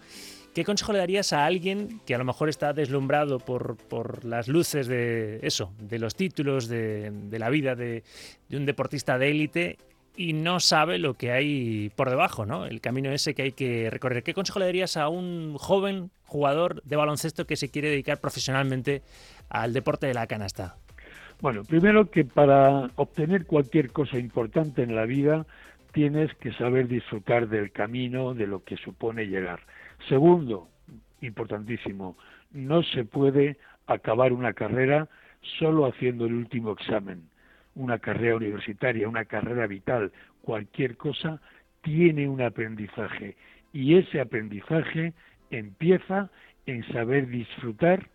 ¿Qué 0.54 0.66
consejo 0.66 0.92
le 0.92 1.00
darías 1.00 1.32
a 1.34 1.46
alguien 1.46 2.02
que 2.06 2.14
a 2.14 2.18
lo 2.18 2.26
mejor 2.26 2.50
está 2.50 2.74
deslumbrado 2.74 3.40
por, 3.40 3.78
por 3.78 4.26
las 4.26 4.48
luces 4.48 4.88
de 4.88 5.40
eso, 5.44 5.72
de 5.80 5.98
los 5.98 6.16
títulos, 6.16 6.68
de, 6.68 7.12
la 7.32 7.50
vida 7.50 7.76
de, 7.76 8.04
de, 8.50 8.58
un 8.58 8.66
deportista 8.66 9.18
de 9.18 9.32
élite 9.32 9.78
y 10.16 10.34
no 10.34 10.60
sabe 10.60 10.98
lo 10.98 11.14
que 11.14 11.32
hay 11.32 11.90
por 11.96 12.10
debajo, 12.10 12.46
¿no? 12.46 12.66
El 12.66 12.82
camino 12.82 13.12
ese 13.12 13.34
que 13.34 13.44
hay 13.44 13.52
que 13.54 13.90
recorrer. 13.90 14.24
¿Qué 14.24 14.34
consejo 14.34 14.60
le 14.60 14.66
darías 14.66 14.98
a 14.98 15.08
un 15.08 15.56
joven 15.58 16.12
jugador 16.26 16.82
de 16.84 16.96
baloncesto 16.98 17.46
que 17.46 17.56
se 17.56 17.70
quiere 17.70 17.90
dedicar 17.90 18.20
profesionalmente 18.20 19.02
al 19.50 19.74
deporte 19.74 20.08
de 20.08 20.14
la 20.14 20.28
canasta? 20.28 20.76
Bueno, 21.42 21.64
primero 21.64 22.12
que 22.12 22.24
para 22.24 22.92
obtener 22.96 23.46
cualquier 23.46 23.92
cosa 23.92 24.20
importante 24.20 24.84
en 24.84 24.96
la 24.96 25.06
vida 25.06 25.46
tienes 25.91 26.34
que 26.36 26.54
saber 26.54 26.88
disfrutar 26.88 27.47
del 27.47 27.71
camino, 27.71 28.34
de 28.34 28.47
lo 28.47 28.63
que 28.63 28.77
supone 28.77 29.27
llegar. 29.27 29.60
Segundo, 30.08 30.67
importantísimo, 31.21 32.17
no 32.51 32.84
se 32.84 33.06
puede 33.06 33.58
acabar 33.88 34.34
una 34.34 34.54
carrera 34.54 35.08
solo 35.60 35.86
haciendo 35.86 36.25
el 36.25 36.34
último 36.34 36.71
examen. 36.71 37.23
Una 37.75 37.99
carrera 37.99 38.36
universitaria, 38.36 39.08
una 39.08 39.25
carrera 39.25 39.67
vital, 39.67 40.12
cualquier 40.41 40.97
cosa 40.97 41.41
tiene 41.82 42.27
un 42.27 42.41
aprendizaje 42.41 43.36
y 43.73 43.95
ese 43.95 44.19
aprendizaje 44.19 45.13
empieza 45.49 46.30
en 46.65 46.84
saber 46.91 47.27
disfrutar 47.27 48.08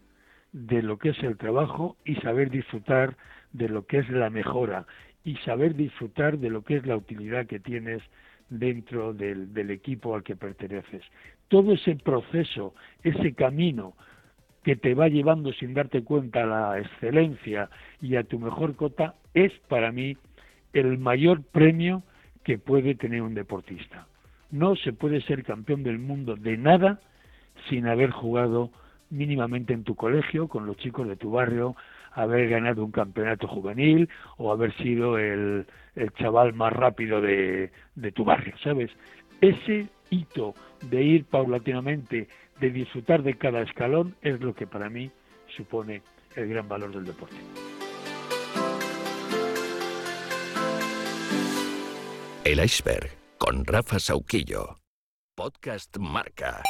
de 0.52 0.82
lo 0.82 0.98
que 0.98 1.10
es 1.10 1.22
el 1.22 1.36
trabajo 1.36 1.96
y 2.04 2.14
saber 2.16 2.50
disfrutar 2.50 3.16
de 3.52 3.68
lo 3.68 3.86
que 3.86 3.98
es 3.98 4.08
la 4.10 4.30
mejora 4.30 4.86
y 5.26 5.34
saber 5.38 5.74
disfrutar 5.74 6.38
de 6.38 6.50
lo 6.50 6.62
que 6.62 6.76
es 6.76 6.86
la 6.86 6.96
utilidad 6.96 7.46
que 7.46 7.58
tienes 7.58 8.00
dentro 8.48 9.12
del, 9.12 9.70
equipo 9.70 10.14
al 10.14 10.22
que 10.22 10.36
perteneces. 10.36 11.02
Todo 11.48 11.72
ese 11.72 11.96
proceso, 11.96 12.74
ese 13.02 13.34
camino 13.34 13.94
que 14.62 14.76
te 14.76 14.94
va 14.94 15.08
llevando 15.08 15.52
sin 15.52 15.74
darte 15.74 16.04
cuenta 16.04 16.44
a 16.44 16.46
la 16.46 16.78
excelencia 16.78 17.68
y 18.00 18.14
a 18.14 18.22
tu 18.22 18.38
mejor 18.38 18.76
cota 18.76 19.16
es 19.34 19.52
para 19.66 19.90
mí 19.90 20.16
el 20.72 20.96
mayor 20.96 21.42
premio 21.42 22.04
que 22.44 22.56
puede 22.56 22.94
tener 22.94 23.22
un 23.22 23.34
deportista. 23.34 24.06
No 24.52 24.76
se 24.76 24.92
puede 24.92 25.20
ser 25.22 25.42
campeón 25.42 25.82
del 25.82 25.98
mundo 25.98 26.36
de 26.36 26.56
nada 26.56 27.00
sin 27.68 27.88
haber 27.88 28.12
jugado 28.12 28.70
mínimamente 29.10 29.72
en 29.72 29.82
tu 29.82 29.96
colegio, 29.96 30.46
con 30.46 30.66
los 30.66 30.76
chicos 30.76 31.08
de 31.08 31.16
tu 31.16 31.32
barrio, 31.32 31.74
haber 32.16 32.48
ganado 32.48 32.84
un 32.84 32.90
campeonato 32.90 33.46
juvenil 33.46 34.08
o 34.38 34.50
haber 34.50 34.74
sido 34.78 35.18
el, 35.18 35.66
chaval 36.18 36.52
más 36.54 36.72
rápido 36.72 37.20
de, 37.20 37.70
de 37.94 38.12
tu 38.12 38.24
barrio, 38.24 38.54
¿sabes? 38.62 38.90
Ese 39.40 39.86
hito 40.10 40.54
de 40.90 41.02
ir 41.02 41.24
paulatinamente, 41.24 42.28
de 42.60 42.70
disfrutar 42.70 43.22
de 43.22 43.34
cada 43.34 43.62
escalón, 43.62 44.14
es 44.22 44.40
lo 44.40 44.54
que 44.54 44.66
para 44.66 44.90
mí 44.90 45.10
supone 45.56 46.02
el 46.34 46.48
gran 46.48 46.68
valor 46.68 46.92
del 46.92 47.04
deporte. 47.04 47.36
El 52.44 52.64
iceberg 52.64 53.10
con 53.38 53.64
Rafa 53.64 53.98
Sauquillo. 53.98 54.78
Podcast 55.34 55.98
Marca. 55.98 56.62